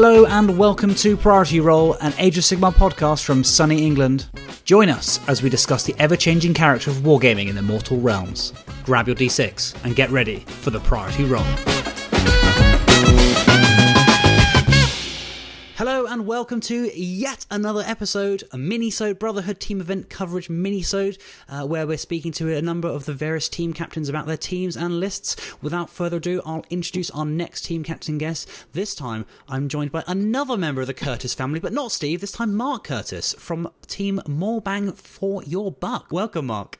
Hello 0.00 0.26
and 0.26 0.56
welcome 0.56 0.94
to 0.94 1.16
Priority 1.16 1.58
Roll, 1.58 1.94
an 1.94 2.14
Age 2.18 2.38
of 2.38 2.44
Sigmar 2.44 2.72
podcast 2.72 3.24
from 3.24 3.42
sunny 3.42 3.84
England. 3.84 4.26
Join 4.64 4.88
us 4.88 5.18
as 5.26 5.42
we 5.42 5.50
discuss 5.50 5.82
the 5.82 5.96
ever 5.98 6.14
changing 6.14 6.54
character 6.54 6.92
of 6.92 6.98
wargaming 6.98 7.48
in 7.48 7.56
the 7.56 7.62
mortal 7.62 7.98
realms. 7.98 8.52
Grab 8.84 9.08
your 9.08 9.16
d6 9.16 9.74
and 9.84 9.96
get 9.96 10.08
ready 10.10 10.44
for 10.46 10.70
the 10.70 10.78
Priority 10.78 11.24
Roll. 11.24 11.42
And 16.18 16.26
welcome 16.26 16.60
to 16.60 16.90
yet 16.98 17.46
another 17.48 17.84
episode, 17.86 18.42
a 18.50 18.58
mini-sode 18.58 19.20
Brotherhood 19.20 19.60
team 19.60 19.80
event 19.80 20.10
coverage 20.10 20.50
mini-sode, 20.50 21.16
uh, 21.48 21.64
where 21.64 21.86
we're 21.86 21.96
speaking 21.96 22.32
to 22.32 22.52
a 22.56 22.60
number 22.60 22.88
of 22.88 23.04
the 23.04 23.12
various 23.12 23.48
team 23.48 23.72
captains 23.72 24.08
about 24.08 24.26
their 24.26 24.36
teams 24.36 24.76
and 24.76 24.98
lists. 24.98 25.36
Without 25.62 25.88
further 25.88 26.16
ado, 26.16 26.42
I'll 26.44 26.64
introduce 26.70 27.08
our 27.12 27.24
next 27.24 27.66
team 27.66 27.84
captain 27.84 28.18
guest. 28.18 28.48
This 28.72 28.96
time, 28.96 29.26
I'm 29.48 29.68
joined 29.68 29.92
by 29.92 30.02
another 30.08 30.56
member 30.56 30.80
of 30.80 30.88
the 30.88 30.94
Curtis 30.94 31.34
family, 31.34 31.60
but 31.60 31.72
not 31.72 31.92
Steve. 31.92 32.20
This 32.20 32.32
time, 32.32 32.52
Mark 32.52 32.82
Curtis 32.82 33.36
from 33.38 33.70
Team 33.86 34.20
More 34.26 34.60
Bang 34.60 34.90
for 34.90 35.44
Your 35.44 35.70
Buck. 35.70 36.10
Welcome, 36.10 36.46
Mark. 36.46 36.78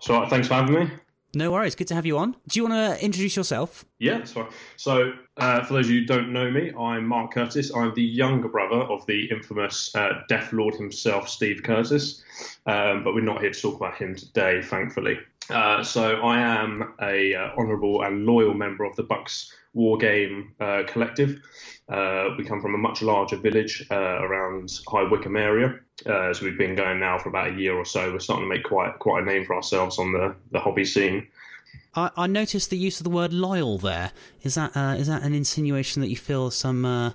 So 0.00 0.24
thanks 0.24 0.48
for 0.48 0.54
having 0.54 0.74
me. 0.74 0.90
No 1.34 1.52
worries. 1.52 1.74
Good 1.76 1.86
to 1.88 1.94
have 1.94 2.06
you 2.06 2.18
on. 2.18 2.34
Do 2.48 2.58
you 2.58 2.66
want 2.66 2.98
to 2.98 3.04
introduce 3.04 3.36
yourself? 3.36 3.84
Yeah, 3.98 4.18
that's 4.18 4.32
fine. 4.32 4.48
So, 4.76 5.12
uh, 5.36 5.62
for 5.64 5.74
those 5.74 5.86
of 5.86 5.92
you 5.92 6.00
who 6.00 6.06
don't 6.06 6.32
know 6.32 6.50
me, 6.50 6.72
I'm 6.78 7.06
Mark 7.06 7.32
Curtis. 7.32 7.72
I'm 7.74 7.94
the 7.94 8.02
younger 8.02 8.48
brother 8.48 8.82
of 8.82 9.06
the 9.06 9.30
infamous 9.30 9.94
uh, 9.94 10.22
Death 10.28 10.52
Lord 10.52 10.74
himself, 10.74 11.28
Steve 11.28 11.62
Curtis. 11.62 12.24
Um, 12.66 13.04
but 13.04 13.14
we're 13.14 13.20
not 13.20 13.40
here 13.40 13.52
to 13.52 13.60
talk 13.60 13.76
about 13.76 13.96
him 13.96 14.16
today, 14.16 14.60
thankfully. 14.62 15.18
Uh, 15.50 15.82
so, 15.82 16.16
I 16.20 16.38
am 16.38 16.94
a 17.02 17.34
uh, 17.34 17.50
honourable 17.58 18.02
and 18.02 18.24
loyal 18.24 18.54
member 18.54 18.84
of 18.84 18.94
the 18.96 19.02
Bucks 19.02 19.52
War 19.74 19.98
Game 19.98 20.54
uh, 20.60 20.84
Collective. 20.86 21.40
Uh, 21.88 22.28
we 22.38 22.44
come 22.44 22.60
from 22.60 22.74
a 22.74 22.78
much 22.78 23.02
larger 23.02 23.36
village 23.36 23.84
around 23.90 24.70
High 24.86 25.02
Wycombe 25.10 25.36
area. 25.36 25.80
Uh, 26.06 26.32
so 26.32 26.44
we've 26.44 26.56
been 26.56 26.74
going 26.74 27.00
now 27.00 27.18
for 27.18 27.28
about 27.28 27.48
a 27.48 27.54
year 27.54 27.74
or 27.74 27.84
so. 27.84 28.12
We're 28.12 28.20
starting 28.20 28.48
to 28.48 28.54
make 28.54 28.64
quite 28.64 28.98
quite 29.00 29.22
a 29.22 29.26
name 29.26 29.44
for 29.44 29.56
ourselves 29.56 29.98
on 29.98 30.12
the, 30.12 30.34
the 30.52 30.60
hobby 30.60 30.84
scene. 30.84 31.26
I, 31.94 32.10
I 32.16 32.26
noticed 32.26 32.70
the 32.70 32.78
use 32.78 33.00
of 33.00 33.04
the 33.04 33.10
word 33.10 33.32
loyal 33.32 33.78
there. 33.78 34.12
Is 34.42 34.54
that 34.54 34.76
uh, 34.76 34.94
is 34.98 35.08
that 35.08 35.22
an 35.22 35.34
insinuation 35.34 36.00
that 36.02 36.08
you 36.08 36.16
feel 36.16 36.50
some 36.50 36.84
uh, 36.84 37.12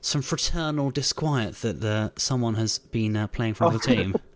some 0.00 0.22
fraternal 0.22 0.90
disquiet 0.90 1.56
that 1.56 1.84
uh, 1.84 2.10
someone 2.16 2.54
has 2.54 2.78
been 2.78 3.16
uh, 3.16 3.26
playing 3.28 3.54
for 3.54 3.70
the 3.70 3.78
team? 3.78 4.14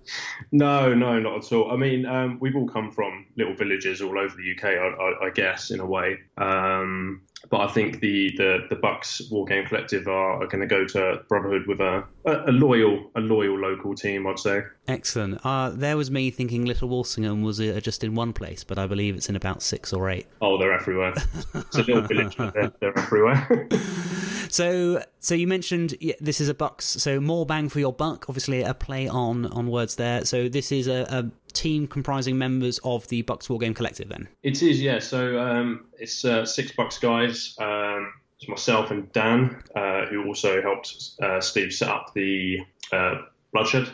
no, 0.53 0.95
no, 0.95 1.19
not 1.19 1.45
at 1.45 1.53
all. 1.53 1.71
I 1.71 1.77
mean, 1.77 2.07
um, 2.07 2.39
we've 2.41 2.57
all 2.57 2.69
come 2.69 2.91
from 2.91 3.27
little 3.37 3.55
villages 3.55 4.01
all 4.01 4.19
over 4.19 4.35
the 4.37 4.57
UK, 4.57 4.65
I, 4.65 4.89
I, 4.89 5.27
I 5.27 5.31
guess, 5.31 5.71
in 5.71 5.81
a 5.81 5.87
way. 5.87 6.19
Um, 6.37 7.23
but 7.51 7.61
I 7.61 7.69
think 7.69 8.01
the 8.01 8.33
the, 8.37 8.67
the 8.69 8.77
Bucks 8.77 9.23
War 9.31 9.45
Game 9.45 9.65
Collective 9.67 10.09
are, 10.09 10.43
are 10.43 10.47
going 10.47 10.61
to 10.61 10.67
go 10.67 10.85
to 10.87 11.23
Brotherhood 11.29 11.67
with 11.67 11.81
a, 11.81 12.05
a, 12.25 12.51
a, 12.51 12.53
loyal 12.53 13.11
a 13.15 13.21
loyal 13.21 13.59
local 13.59 13.95
team. 13.95 14.27
I'd 14.27 14.39
say. 14.39 14.63
Excellent. 14.89 15.45
Uh, 15.45 15.71
there 15.71 15.97
was 15.97 16.11
me 16.11 16.31
thinking 16.31 16.65
Little 16.65 16.89
Walsingham 16.89 17.43
was 17.43 17.61
uh, 17.61 17.81
just 17.83 18.03
in 18.03 18.15
one 18.15 18.33
place, 18.33 18.65
but 18.65 18.79
I 18.79 18.87
believe 18.87 19.17
it's 19.17 19.29
in 19.29 19.37
about 19.37 19.63
six 19.63 19.93
or 19.93 20.11
eight. 20.11 20.27
Oh, 20.41 20.59
they're 20.59 20.73
everywhere. 20.73 21.15
it's 21.55 21.77
a 21.77 21.83
little 21.83 22.03
village, 22.03 22.37
they're, 22.37 22.73
they're 22.81 22.99
everywhere. 22.99 23.69
so, 24.49 25.03
so 25.21 25.35
you 25.35 25.47
mentioned 25.47 25.95
yeah, 26.01 26.15
this 26.21 26.41
is 26.41 26.49
a 26.49 26.55
Bucks, 26.55 26.87
so 26.87 27.21
more 27.21 27.47
bang 27.47 27.69
for 27.69 27.79
your 27.79 27.93
buck. 27.93 28.27
Obviously, 28.29 28.63
a 28.63 28.75
play 28.75 29.07
on 29.07 29.47
on 29.47 29.69
words 29.69 29.97
there. 29.97 30.25
So 30.25 30.49
this 30.49 30.73
is 30.73 30.89
a, 30.89 31.07
a 31.09 31.31
team 31.59 31.89
comprising 31.89 32.39
members 32.39 32.79
of 32.85 33.07
the 33.09 33.23
Bucks 33.23 33.51
War 33.51 33.59
Game 33.59 33.75
Collective 33.75 34.09
then? 34.09 34.29
It 34.43 34.63
is, 34.63 34.81
yeah. 34.81 35.01
So 35.01 35.41
um, 35.41 35.87
it's 35.99 36.25
uh, 36.25 36.47
six 36.47 36.73
Bucks 36.73 36.99
guys. 36.99 37.57
Um, 37.59 38.13
it's 38.39 38.49
myself 38.49 38.93
and 38.93 39.13
Dan, 39.13 39.63
uh, 39.75 40.07
who 40.07 40.25
also 40.27 40.63
helped 40.63 40.95
uh, 41.21 41.41
Steve 41.41 41.73
set 41.73 41.89
up 41.89 42.15
the 42.15 42.61
uh, 42.93 43.17
Bloodshed. 43.53 43.89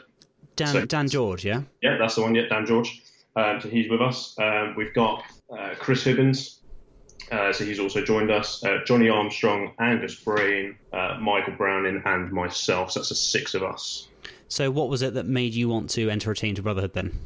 Dan, 0.57 0.69
so, 0.69 0.85
Dan 0.85 1.09
George, 1.09 1.45
yeah? 1.45 1.63
Yeah, 1.81 1.97
that's 1.99 2.17
the 2.17 2.23
one, 2.23 2.35
yeah, 2.35 2.47
Dan 2.49 2.67
George. 2.67 3.03
Um, 3.35 3.61
so 3.61 3.69
he's 3.69 3.91
with 3.91 4.03
us. 4.03 4.37
Um, 4.39 4.75
we've 4.77 4.95
got 4.95 5.25
uh, 5.51 5.71
Chris 5.79 6.05
Hibbins, 6.05 6.59
uh, 7.33 7.53
so 7.53 7.65
he's 7.65 7.81
also 7.81 8.05
joined 8.05 8.31
us. 8.31 8.63
Uh, 8.63 8.79
Johnny 8.85 9.09
Armstrong, 9.09 9.73
Angus 9.81 10.15
Brain, 10.15 10.77
uh, 10.93 11.17
Michael 11.21 11.55
Browning, 11.55 12.03
and 12.05 12.31
myself. 12.31 12.93
So 12.93 13.01
that's 13.01 13.09
the 13.09 13.15
six 13.15 13.55
of 13.55 13.63
us. 13.63 14.09
So, 14.47 14.71
what 14.71 14.89
was 14.89 15.03
it 15.03 15.15
that 15.15 15.27
made 15.27 15.55
you 15.55 15.69
want 15.69 15.91
to 15.91 16.11
enter 16.11 16.31
a 16.31 16.37
team 16.37 16.55
to 16.55 16.63
Brotherhood 16.63 16.93
then? 16.93 17.19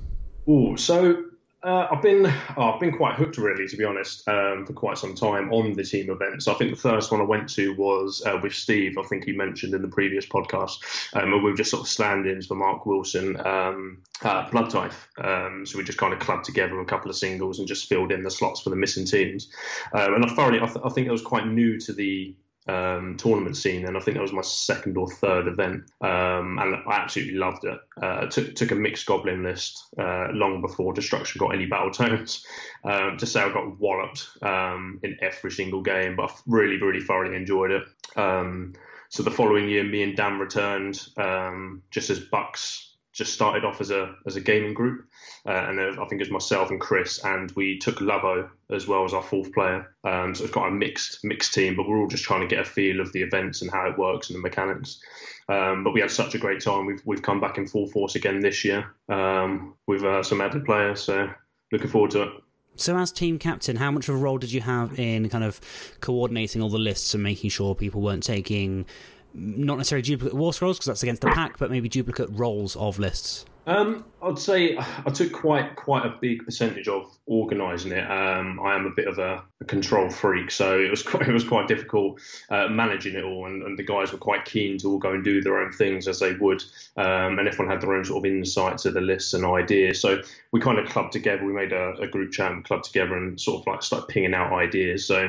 Oh, 0.50 0.76
so 0.76 1.24
uh, 1.62 1.88
I've 1.90 2.00
been 2.00 2.24
oh, 2.56 2.72
I've 2.72 2.80
been 2.80 2.96
quite 2.96 3.16
hooked 3.16 3.36
really, 3.36 3.68
to 3.68 3.76
be 3.76 3.84
honest, 3.84 4.26
um, 4.28 4.64
for 4.64 4.72
quite 4.72 4.96
some 4.96 5.14
time 5.14 5.52
on 5.52 5.74
the 5.74 5.84
team 5.84 6.08
events. 6.08 6.48
I 6.48 6.54
think 6.54 6.70
the 6.70 6.80
first 6.80 7.12
one 7.12 7.20
I 7.20 7.24
went 7.24 7.50
to 7.50 7.74
was 7.74 8.22
uh, 8.24 8.38
with 8.42 8.54
Steve. 8.54 8.96
I 8.96 9.02
think 9.02 9.24
he 9.24 9.32
mentioned 9.32 9.74
in 9.74 9.82
the 9.82 9.88
previous 9.88 10.24
podcast, 10.24 10.78
um, 11.14 11.32
we 11.32 11.40
were 11.40 11.54
just 11.54 11.70
sort 11.70 11.82
of 11.82 11.88
stand-ins 11.88 12.46
for 12.46 12.54
Mark 12.54 12.86
Wilson, 12.86 13.44
um, 13.46 14.02
uh, 14.22 14.48
Blood 14.50 14.70
Tithe. 14.70 14.92
Um, 15.18 15.66
so 15.66 15.76
we 15.76 15.84
just 15.84 15.98
kind 15.98 16.14
of 16.14 16.20
clubbed 16.20 16.44
together 16.44 16.80
a 16.80 16.86
couple 16.86 17.10
of 17.10 17.16
singles 17.16 17.58
and 17.58 17.68
just 17.68 17.86
filled 17.86 18.10
in 18.10 18.22
the 18.22 18.30
slots 18.30 18.62
for 18.62 18.70
the 18.70 18.76
missing 18.76 19.04
teams. 19.04 19.52
Um, 19.92 20.14
and 20.14 20.24
I 20.24 20.28
thoroughly, 20.28 20.60
I, 20.60 20.66
th- 20.66 20.84
I 20.84 20.88
think 20.88 21.08
it 21.08 21.12
was 21.12 21.22
quite 21.22 21.46
new 21.46 21.78
to 21.80 21.92
the 21.92 22.34
um, 22.68 23.16
tournament 23.16 23.56
scene, 23.56 23.86
and 23.86 23.96
I 23.96 24.00
think 24.00 24.16
that 24.16 24.22
was 24.22 24.32
my 24.32 24.42
second 24.42 24.96
or 24.96 25.08
third 25.08 25.48
event, 25.48 25.84
um, 26.00 26.58
and 26.58 26.76
I 26.76 26.82
absolutely 26.92 27.34
loved 27.34 27.64
it. 27.64 27.78
Uh, 28.00 28.26
took, 28.26 28.54
took 28.54 28.70
a 28.70 28.74
mixed 28.74 29.06
goblin 29.06 29.42
list 29.42 29.86
uh, 29.98 30.28
long 30.32 30.60
before 30.60 30.92
Destruction 30.92 31.38
got 31.38 31.54
any 31.54 31.66
battle 31.66 31.90
tomes. 31.90 32.46
Um, 32.84 33.16
to 33.18 33.26
say 33.26 33.40
I 33.40 33.52
got 33.52 33.78
walloped 33.80 34.28
um, 34.40 35.00
in 35.02 35.18
every 35.20 35.50
single 35.50 35.82
game, 35.82 36.14
but 36.14 36.30
I 36.30 36.34
really, 36.46 36.80
really 36.80 37.00
thoroughly 37.00 37.36
enjoyed 37.36 37.72
it. 37.72 37.82
Um, 38.16 38.74
so 39.08 39.24
the 39.24 39.32
following 39.32 39.68
year, 39.68 39.82
me 39.82 40.04
and 40.04 40.16
Dan 40.16 40.38
returned 40.38 41.04
um, 41.16 41.82
just 41.90 42.08
as 42.08 42.20
Bucks 42.20 42.87
just 43.18 43.34
started 43.34 43.64
off 43.64 43.80
as 43.80 43.90
a 43.90 44.14
as 44.26 44.36
a 44.36 44.40
gaming 44.40 44.72
group, 44.72 45.04
uh, 45.44 45.50
and 45.50 45.80
I 45.80 46.04
think 46.06 46.20
it 46.20 46.20
was 46.20 46.30
myself 46.30 46.70
and 46.70 46.80
Chris, 46.80 47.22
and 47.24 47.50
we 47.56 47.76
took 47.78 48.00
Lavo 48.00 48.48
as 48.70 48.86
well 48.86 49.04
as 49.04 49.12
our 49.12 49.22
fourth 49.22 49.52
player. 49.52 49.92
Um, 50.04 50.36
so 50.36 50.44
it's 50.44 50.52
quite 50.52 50.68
a 50.68 50.70
mixed 50.70 51.24
mixed 51.24 51.52
team, 51.52 51.74
but 51.74 51.88
we're 51.88 51.98
all 51.98 52.06
just 52.06 52.22
trying 52.22 52.42
to 52.42 52.46
get 52.46 52.60
a 52.60 52.64
feel 52.64 53.00
of 53.00 53.12
the 53.12 53.22
events 53.22 53.60
and 53.60 53.70
how 53.70 53.90
it 53.90 53.98
works 53.98 54.30
and 54.30 54.38
the 54.38 54.42
mechanics. 54.42 55.00
Um, 55.48 55.82
but 55.82 55.92
we 55.94 56.00
had 56.00 56.12
such 56.12 56.36
a 56.36 56.38
great 56.38 56.62
time. 56.62 56.86
We've 56.86 57.02
we've 57.04 57.22
come 57.22 57.40
back 57.40 57.58
in 57.58 57.66
full 57.66 57.88
force 57.88 58.14
again 58.14 58.38
this 58.38 58.64
year 58.64 58.94
um, 59.08 59.74
with 59.88 60.04
uh, 60.04 60.22
some 60.22 60.40
added 60.40 60.64
players. 60.64 61.00
So 61.00 61.28
looking 61.72 61.88
forward 61.88 62.12
to 62.12 62.22
it. 62.22 62.32
So, 62.76 62.96
as 62.96 63.10
team 63.10 63.40
captain, 63.40 63.74
how 63.74 63.90
much 63.90 64.08
of 64.08 64.14
a 64.14 64.18
role 64.18 64.38
did 64.38 64.52
you 64.52 64.60
have 64.60 65.00
in 65.00 65.28
kind 65.28 65.42
of 65.42 65.60
coordinating 66.00 66.62
all 66.62 66.68
the 66.68 66.78
lists 66.78 67.12
and 67.12 67.24
making 67.24 67.50
sure 67.50 67.74
people 67.74 68.00
weren't 68.00 68.22
taking 68.22 68.86
not 69.34 69.78
necessarily 69.78 70.02
duplicate 70.02 70.34
war 70.34 70.52
scrolls 70.52 70.78
because 70.78 70.86
that's 70.86 71.02
against 71.02 71.22
the 71.22 71.28
pack, 71.28 71.58
but 71.58 71.70
maybe 71.70 71.88
duplicate 71.88 72.28
rolls 72.32 72.76
of 72.76 72.98
lists? 72.98 73.44
Um, 73.68 74.06
I'd 74.22 74.38
say 74.38 74.78
I 74.78 75.10
took 75.10 75.30
quite 75.30 75.76
quite 75.76 76.06
a 76.06 76.16
big 76.22 76.42
percentage 76.42 76.88
of 76.88 77.06
organising 77.26 77.92
it. 77.92 78.10
Um, 78.10 78.58
I 78.64 78.74
am 78.74 78.86
a 78.86 78.90
bit 78.90 79.06
of 79.06 79.18
a, 79.18 79.42
a, 79.60 79.64
control 79.66 80.08
freak, 80.08 80.50
so 80.50 80.80
it 80.80 80.90
was 80.90 81.02
quite, 81.04 81.28
it 81.28 81.32
was 81.34 81.44
quite 81.44 81.68
difficult 81.68 82.18
uh, 82.48 82.68
managing 82.68 83.14
it 83.14 83.24
all. 83.24 83.44
And, 83.44 83.62
and, 83.62 83.78
the 83.78 83.82
guys 83.82 84.10
were 84.10 84.18
quite 84.18 84.46
keen 84.46 84.78
to 84.78 84.88
all 84.88 84.98
go 84.98 85.12
and 85.12 85.22
do 85.22 85.42
their 85.42 85.58
own 85.58 85.70
things 85.70 86.08
as 86.08 86.18
they 86.18 86.32
would, 86.32 86.62
um, 86.96 87.38
and 87.38 87.46
everyone 87.46 87.70
had 87.70 87.82
their 87.82 87.92
own 87.92 88.06
sort 88.06 88.24
of 88.24 88.32
insights 88.32 88.86
of 88.86 88.94
the 88.94 89.02
lists 89.02 89.34
and 89.34 89.44
ideas. 89.44 90.00
So 90.00 90.22
we 90.50 90.60
kind 90.60 90.78
of 90.78 90.88
clubbed 90.88 91.12
together. 91.12 91.44
We 91.44 91.52
made 91.52 91.72
a, 91.72 91.92
a 92.00 92.08
group 92.08 92.32
chat 92.32 92.50
and 92.50 92.64
clubbed 92.64 92.84
together 92.84 93.18
and 93.18 93.38
sort 93.38 93.60
of 93.60 93.66
like 93.66 93.82
started 93.82 94.08
pinging 94.08 94.32
out 94.32 94.50
ideas. 94.50 95.06
So 95.06 95.28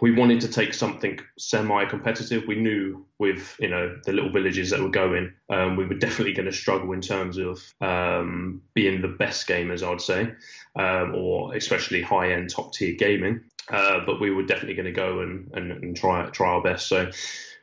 we 0.00 0.10
wanted 0.10 0.40
to 0.40 0.48
take 0.48 0.74
something 0.74 1.18
semi-competitive. 1.38 2.46
We 2.46 2.56
knew 2.56 3.06
with 3.18 3.56
you 3.60 3.68
know 3.68 3.96
the 4.04 4.12
little 4.12 4.30
villages 4.30 4.70
that 4.70 4.80
were 4.80 4.88
going, 4.88 5.32
um, 5.50 5.76
we 5.76 5.86
were 5.86 5.94
definitely 5.94 6.34
going 6.34 6.46
to 6.46 6.52
struggle 6.52 6.92
in 6.92 7.00
terms 7.00 7.38
of 7.38 7.62
um, 7.80 8.62
being 8.74 9.00
the 9.00 9.08
best 9.08 9.46
gamers, 9.46 9.82
I'd 9.82 10.00
say, 10.00 10.32
um, 10.76 11.14
or 11.14 11.54
especially 11.54 12.02
high-end, 12.02 12.50
top-tier 12.50 12.94
gaming. 12.96 13.40
Uh, 13.70 14.00
but 14.04 14.20
we 14.20 14.30
were 14.30 14.42
definitely 14.42 14.74
going 14.74 14.86
to 14.86 14.92
go 14.92 15.20
and, 15.20 15.50
and, 15.54 15.72
and, 15.72 15.96
try 15.96 16.26
try 16.30 16.48
our 16.50 16.62
best. 16.62 16.86
So 16.86 17.10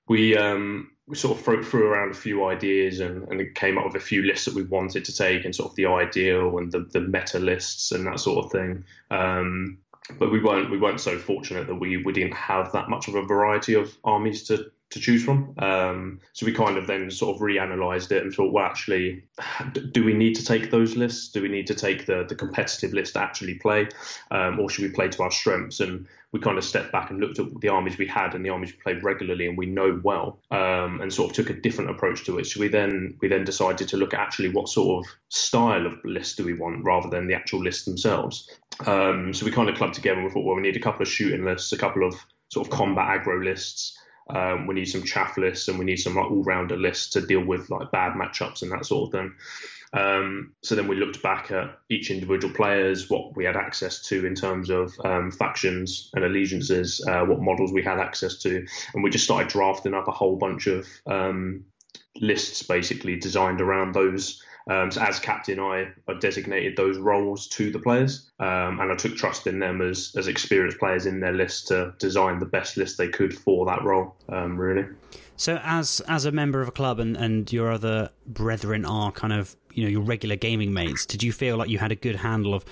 we 0.07 0.35
um, 0.35 0.91
we 1.07 1.15
sort 1.15 1.37
of 1.37 1.43
threw, 1.43 1.63
threw, 1.63 1.87
around 1.87 2.11
a 2.11 2.15
few 2.15 2.45
ideas 2.45 3.01
and, 3.01 3.27
and 3.27 3.53
came 3.55 3.77
up 3.77 3.85
with 3.85 3.95
a 3.95 3.99
few 3.99 4.23
lists 4.23 4.45
that 4.45 4.55
we 4.55 4.63
wanted 4.63 5.05
to 5.05 5.15
take 5.15 5.45
and 5.45 5.53
sort 5.53 5.69
of 5.69 5.75
the 5.75 5.85
ideal 5.85 6.57
and 6.57 6.71
the, 6.71 6.79
the 6.91 7.01
meta 7.01 7.37
lists 7.37 7.91
and 7.91 8.07
that 8.07 8.19
sort 8.19 8.45
of 8.45 8.51
thing. 8.51 8.85
Um, 9.09 9.77
but 10.17 10.31
we 10.31 10.41
weren't 10.41 10.71
we 10.71 10.77
weren't 10.77 10.99
so 10.99 11.17
fortunate 11.17 11.67
that 11.67 11.75
we, 11.75 11.97
we 11.97 12.13
didn't 12.13 12.33
have 12.33 12.71
that 12.71 12.89
much 12.89 13.07
of 13.07 13.15
a 13.15 13.23
variety 13.23 13.73
of 13.75 13.95
armies 14.03 14.43
to 14.43 14.71
to 14.91 14.99
choose 14.99 15.23
from. 15.23 15.55
Um, 15.57 16.19
so 16.33 16.45
we 16.45 16.51
kind 16.51 16.77
of 16.77 16.85
then 16.85 17.09
sort 17.09 17.35
of 17.35 17.41
reanalyzed 17.41 18.11
it 18.11 18.23
and 18.23 18.33
thought, 18.33 18.51
well, 18.51 18.65
actually, 18.65 19.23
do 19.91 20.03
we 20.03 20.13
need 20.13 20.35
to 20.35 20.43
take 20.43 20.69
those 20.69 20.97
lists? 20.97 21.29
Do 21.29 21.41
we 21.41 21.47
need 21.47 21.67
to 21.67 21.75
take 21.75 22.05
the 22.05 22.25
the 22.27 22.35
competitive 22.35 22.93
list 22.93 23.13
to 23.13 23.21
actually 23.21 23.55
play, 23.55 23.87
um, 24.31 24.59
or 24.59 24.69
should 24.69 24.83
we 24.83 24.91
play 24.91 25.07
to 25.09 25.23
our 25.23 25.31
strengths? 25.31 25.79
And 25.79 26.07
we 26.31 26.39
kind 26.39 26.57
of 26.57 26.63
stepped 26.63 26.91
back 26.91 27.09
and 27.09 27.19
looked 27.19 27.39
at 27.39 27.59
the 27.59 27.67
armies 27.69 27.97
we 27.97 28.07
had 28.07 28.35
and 28.35 28.45
the 28.45 28.49
armies 28.49 28.71
we 28.71 28.79
played 28.79 29.03
regularly 29.03 29.47
and 29.47 29.57
we 29.57 29.65
know 29.65 29.99
well, 30.03 30.39
um, 30.51 31.01
and 31.01 31.11
sort 31.11 31.29
of 31.29 31.35
took 31.35 31.49
a 31.49 31.59
different 31.59 31.89
approach 31.89 32.25
to 32.25 32.37
it. 32.39 32.45
So 32.45 32.59
we 32.59 32.67
then 32.67 33.17
we 33.21 33.27
then 33.27 33.45
decided 33.45 33.87
to 33.89 33.97
look 33.97 34.13
at 34.13 34.19
actually 34.19 34.49
what 34.49 34.69
sort 34.69 35.05
of 35.05 35.11
style 35.29 35.85
of 35.85 35.93
list 36.03 36.37
do 36.37 36.45
we 36.45 36.53
want 36.53 36.83
rather 36.83 37.09
than 37.09 37.27
the 37.27 37.35
actual 37.35 37.63
lists 37.63 37.85
themselves. 37.85 38.49
Um, 38.85 39.33
so 39.33 39.45
we 39.45 39.51
kind 39.51 39.69
of 39.69 39.75
clubbed 39.75 39.95
together 39.95 40.19
and 40.19 40.25
we 40.25 40.31
thought, 40.31 40.45
well, 40.45 40.55
we 40.55 40.61
need 40.61 40.77
a 40.77 40.81
couple 40.81 41.01
of 41.01 41.07
shooting 41.07 41.45
lists, 41.45 41.71
a 41.71 41.77
couple 41.77 42.05
of 42.07 42.15
sort 42.49 42.67
of 42.67 42.73
combat 42.73 43.07
aggro 43.07 43.43
lists, 43.43 43.97
Um, 44.29 44.67
we 44.67 44.75
need 44.75 44.85
some 44.85 45.03
chaff 45.03 45.37
lists 45.37 45.67
and 45.67 45.77
we 45.77 45.85
need 45.85 45.97
some 45.97 46.15
like 46.15 46.29
all 46.31 46.43
rounder 46.43 46.77
lists 46.77 47.11
to 47.11 47.25
deal 47.25 47.43
with 47.43 47.69
like 47.69 47.91
bad 47.91 48.13
matchups 48.13 48.61
and 48.61 48.71
that 48.71 48.85
sort 48.85 49.07
of 49.07 49.19
thing. 49.19 49.33
Um, 49.93 50.53
so 50.63 50.75
then 50.75 50.87
we 50.87 50.95
looked 50.95 51.21
back 51.21 51.51
at 51.51 51.77
each 51.89 52.11
individual 52.11 52.53
players, 52.53 53.09
what 53.09 53.35
we 53.35 53.43
had 53.43 53.57
access 53.57 54.01
to 54.03 54.25
in 54.25 54.35
terms 54.35 54.69
of 54.69 54.93
um, 55.03 55.31
factions 55.31 56.09
and 56.13 56.23
allegiances, 56.23 57.05
uh, 57.09 57.25
what 57.25 57.41
models 57.41 57.73
we 57.73 57.83
had 57.83 57.99
access 57.99 58.37
to, 58.39 58.65
and 58.93 59.03
we 59.03 59.09
just 59.09 59.25
started 59.25 59.49
drafting 59.49 59.93
up 59.93 60.07
a 60.07 60.11
whole 60.11 60.37
bunch 60.37 60.67
of 60.67 60.87
um, 61.07 61.65
lists 62.21 62.63
basically 62.63 63.17
designed 63.17 63.59
around 63.59 63.93
those. 63.93 64.41
Um, 64.69 64.91
so 64.91 65.01
as 65.01 65.19
captain, 65.19 65.59
I, 65.59 65.87
I, 66.07 66.13
designated 66.19 66.77
those 66.77 66.97
roles 66.99 67.47
to 67.49 67.71
the 67.71 67.79
players, 67.79 68.29
um, 68.39 68.79
and 68.79 68.91
I 68.91 68.95
took 68.95 69.15
trust 69.15 69.47
in 69.47 69.59
them 69.59 69.81
as 69.81 70.13
as 70.15 70.27
experienced 70.27 70.77
players 70.77 71.05
in 71.05 71.19
their 71.19 71.33
list 71.33 71.67
to 71.69 71.93
design 71.97 72.39
the 72.39 72.45
best 72.45 72.77
list 72.77 72.97
they 72.97 73.07
could 73.07 73.35
for 73.35 73.65
that 73.65 73.83
role. 73.83 74.15
Um, 74.29 74.57
really. 74.59 74.85
So 75.35 75.59
as 75.63 75.99
as 76.07 76.25
a 76.25 76.31
member 76.31 76.61
of 76.61 76.67
a 76.67 76.71
club 76.71 76.99
and, 76.99 77.17
and 77.17 77.51
your 77.51 77.71
other 77.71 78.11
brethren 78.27 78.85
are 78.85 79.11
kind 79.11 79.33
of 79.33 79.55
you 79.73 79.83
know 79.83 79.89
your 79.89 80.01
regular 80.01 80.35
gaming 80.35 80.73
mates, 80.73 81.05
did 81.05 81.23
you 81.23 81.31
feel 81.31 81.57
like 81.57 81.69
you 81.69 81.79
had 81.79 81.91
a 81.91 81.95
good 81.95 82.17
handle 82.17 82.53
of 82.53 82.63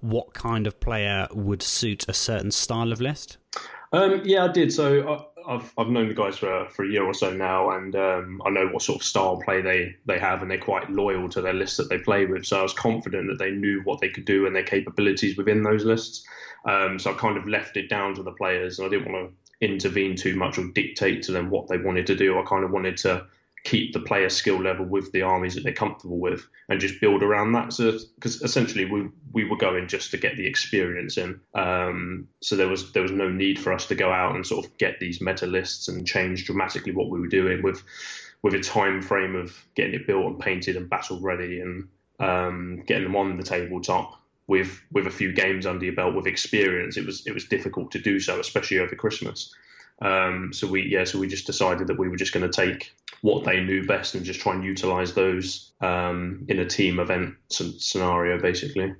what 0.00 0.34
kind 0.34 0.66
of 0.66 0.78
player 0.78 1.26
would 1.32 1.62
suit 1.62 2.04
a 2.08 2.14
certain 2.14 2.50
style 2.50 2.92
of 2.92 3.00
list? 3.00 3.38
Um, 3.92 4.22
yeah, 4.24 4.44
I 4.44 4.48
did. 4.48 4.72
So 4.72 5.08
I, 5.08 5.31
have 5.48 5.72
I've 5.78 5.88
known 5.88 6.08
the 6.08 6.14
guys 6.14 6.38
for 6.38 6.68
for 6.70 6.84
a 6.84 6.88
year 6.88 7.04
or 7.04 7.14
so 7.14 7.32
now, 7.32 7.70
and 7.70 7.94
um, 7.96 8.42
I 8.44 8.50
know 8.50 8.68
what 8.68 8.82
sort 8.82 9.00
of 9.00 9.06
style 9.06 9.40
play 9.44 9.60
they 9.60 9.96
they 10.06 10.18
have, 10.18 10.42
and 10.42 10.50
they're 10.50 10.58
quite 10.58 10.90
loyal 10.90 11.28
to 11.30 11.40
their 11.40 11.52
lists 11.52 11.76
that 11.76 11.88
they 11.88 11.98
play 11.98 12.26
with. 12.26 12.44
So 12.44 12.60
I 12.60 12.62
was 12.62 12.72
confident 12.72 13.28
that 13.28 13.38
they 13.38 13.50
knew 13.50 13.80
what 13.84 14.00
they 14.00 14.08
could 14.08 14.24
do 14.24 14.46
and 14.46 14.54
their 14.54 14.62
capabilities 14.64 15.36
within 15.36 15.62
those 15.62 15.84
lists. 15.84 16.24
Um, 16.64 16.98
so 16.98 17.12
I 17.12 17.14
kind 17.14 17.36
of 17.36 17.48
left 17.48 17.76
it 17.76 17.88
down 17.88 18.14
to 18.14 18.22
the 18.22 18.32
players, 18.32 18.78
and 18.78 18.86
I 18.86 18.90
didn't 18.90 19.12
want 19.12 19.30
to 19.30 19.66
intervene 19.66 20.16
too 20.16 20.36
much 20.36 20.58
or 20.58 20.68
dictate 20.72 21.22
to 21.24 21.32
them 21.32 21.50
what 21.50 21.68
they 21.68 21.78
wanted 21.78 22.06
to 22.08 22.16
do. 22.16 22.38
I 22.38 22.44
kind 22.44 22.64
of 22.64 22.70
wanted 22.70 22.96
to 22.98 23.26
keep 23.64 23.92
the 23.92 24.00
player 24.00 24.28
skill 24.28 24.60
level 24.60 24.84
with 24.84 25.12
the 25.12 25.22
armies 25.22 25.54
that 25.54 25.62
they're 25.62 25.72
comfortable 25.72 26.18
with 26.18 26.46
and 26.68 26.80
just 26.80 27.00
build 27.00 27.22
around 27.22 27.52
that. 27.52 27.72
So, 27.72 27.96
because 28.16 28.42
essentially 28.42 28.84
we 28.84 29.08
we 29.32 29.44
were 29.44 29.56
going 29.56 29.88
just 29.88 30.10
to 30.10 30.16
get 30.16 30.36
the 30.36 30.46
experience 30.46 31.16
in. 31.16 31.40
Um, 31.54 32.28
so 32.40 32.56
there 32.56 32.68
was 32.68 32.92
there 32.92 33.02
was 33.02 33.12
no 33.12 33.28
need 33.28 33.58
for 33.58 33.72
us 33.72 33.86
to 33.86 33.94
go 33.94 34.10
out 34.10 34.34
and 34.34 34.46
sort 34.46 34.66
of 34.66 34.76
get 34.78 34.98
these 34.98 35.20
meta 35.20 35.46
lists 35.46 35.88
and 35.88 36.06
change 36.06 36.44
dramatically 36.44 36.92
what 36.92 37.10
we 37.10 37.20
were 37.20 37.28
doing 37.28 37.62
with 37.62 37.82
with 38.42 38.54
a 38.54 38.60
time 38.60 39.00
frame 39.00 39.36
of 39.36 39.56
getting 39.76 39.94
it 39.94 40.06
built 40.06 40.26
and 40.26 40.40
painted 40.40 40.76
and 40.76 40.90
battle 40.90 41.20
ready 41.20 41.60
and 41.60 41.88
um, 42.18 42.82
getting 42.86 43.04
them 43.04 43.16
on 43.16 43.36
the 43.36 43.42
tabletop 43.44 44.18
with 44.48 44.82
with 44.90 45.06
a 45.06 45.10
few 45.10 45.32
games 45.32 45.66
under 45.66 45.84
your 45.84 45.94
belt 45.94 46.14
with 46.14 46.26
experience. 46.26 46.96
It 46.96 47.06
was 47.06 47.26
it 47.26 47.32
was 47.32 47.46
difficult 47.46 47.92
to 47.92 48.00
do 48.00 48.18
so, 48.18 48.40
especially 48.40 48.80
over 48.80 48.96
Christmas. 48.96 49.54
Um, 50.02 50.52
so 50.52 50.66
we 50.66 50.82
yeah, 50.82 51.04
so 51.04 51.18
we 51.18 51.28
just 51.28 51.46
decided 51.46 51.86
that 51.86 51.98
we 51.98 52.08
were 52.08 52.16
just 52.16 52.32
going 52.32 52.48
to 52.48 52.52
take 52.52 52.92
what 53.22 53.44
they 53.44 53.60
knew 53.60 53.86
best 53.86 54.14
and 54.14 54.24
just 54.24 54.40
try 54.40 54.52
and 54.52 54.64
utilize 54.64 55.14
those 55.14 55.72
um, 55.80 56.44
in 56.48 56.58
a 56.58 56.66
team 56.66 56.98
event 56.98 57.36
scenario, 57.48 58.40
basically. 58.40 58.94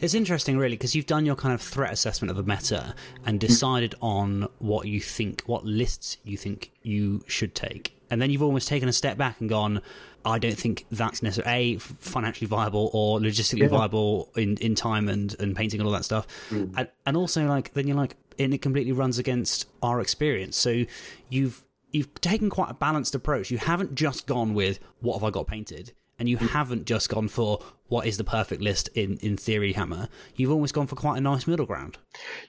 It's 0.00 0.14
interesting, 0.14 0.58
really, 0.58 0.76
because 0.76 0.94
you've 0.94 1.06
done 1.06 1.24
your 1.24 1.36
kind 1.36 1.54
of 1.54 1.60
threat 1.60 1.92
assessment 1.92 2.30
of 2.30 2.36
the 2.36 2.42
meta 2.42 2.94
and 3.24 3.38
decided 3.38 3.94
on 4.00 4.48
what 4.58 4.88
you 4.88 4.98
think, 4.98 5.42
what 5.46 5.64
lists 5.64 6.16
you 6.24 6.36
think 6.36 6.72
you 6.82 7.22
should 7.28 7.54
take, 7.54 7.94
and 8.10 8.20
then 8.20 8.30
you've 8.30 8.42
almost 8.42 8.66
taken 8.66 8.88
a 8.88 8.92
step 8.92 9.18
back 9.18 9.40
and 9.40 9.48
gone, 9.48 9.82
I 10.24 10.38
don't 10.38 10.56
think 10.56 10.86
that's 10.90 11.22
necessarily 11.22 11.76
a 11.76 11.78
financially 11.78 12.46
viable 12.46 12.90
or 12.92 13.20
logistically 13.20 13.62
yeah. 13.62 13.68
viable 13.68 14.30
in, 14.36 14.56
in 14.56 14.74
time 14.74 15.08
and, 15.08 15.34
and 15.38 15.54
painting 15.54 15.80
and 15.80 15.86
all 15.86 15.92
that 15.92 16.04
stuff. 16.04 16.26
Mm. 16.50 16.74
And, 16.76 16.88
and 17.06 17.16
also 17.16 17.46
like 17.46 17.72
then 17.72 17.86
you're 17.86 17.96
like 17.96 18.16
and 18.40 18.54
it 18.54 18.62
completely 18.62 18.92
runs 18.92 19.18
against 19.18 19.66
our 19.82 20.00
experience. 20.00 20.56
So 20.56 20.84
you've 21.28 21.62
you've 21.92 22.14
taken 22.20 22.48
quite 22.50 22.70
a 22.70 22.74
balanced 22.74 23.14
approach. 23.14 23.50
You 23.50 23.58
haven't 23.58 23.94
just 23.94 24.26
gone 24.26 24.54
with 24.54 24.80
what 25.00 25.14
have 25.14 25.24
I 25.24 25.30
got 25.30 25.46
painted, 25.46 25.92
and 26.18 26.28
you 26.28 26.38
haven't 26.38 26.86
just 26.86 27.08
gone 27.08 27.28
for 27.28 27.60
what 27.90 28.06
is 28.06 28.16
the 28.16 28.24
perfect 28.24 28.62
list 28.62 28.88
in 28.94 29.18
in 29.18 29.36
theory 29.36 29.72
hammer. 29.72 30.08
You've 30.36 30.52
always 30.52 30.72
gone 30.72 30.86
for 30.86 30.96
quite 30.96 31.18
a 31.18 31.20
nice 31.20 31.46
middle 31.46 31.66
ground. 31.66 31.98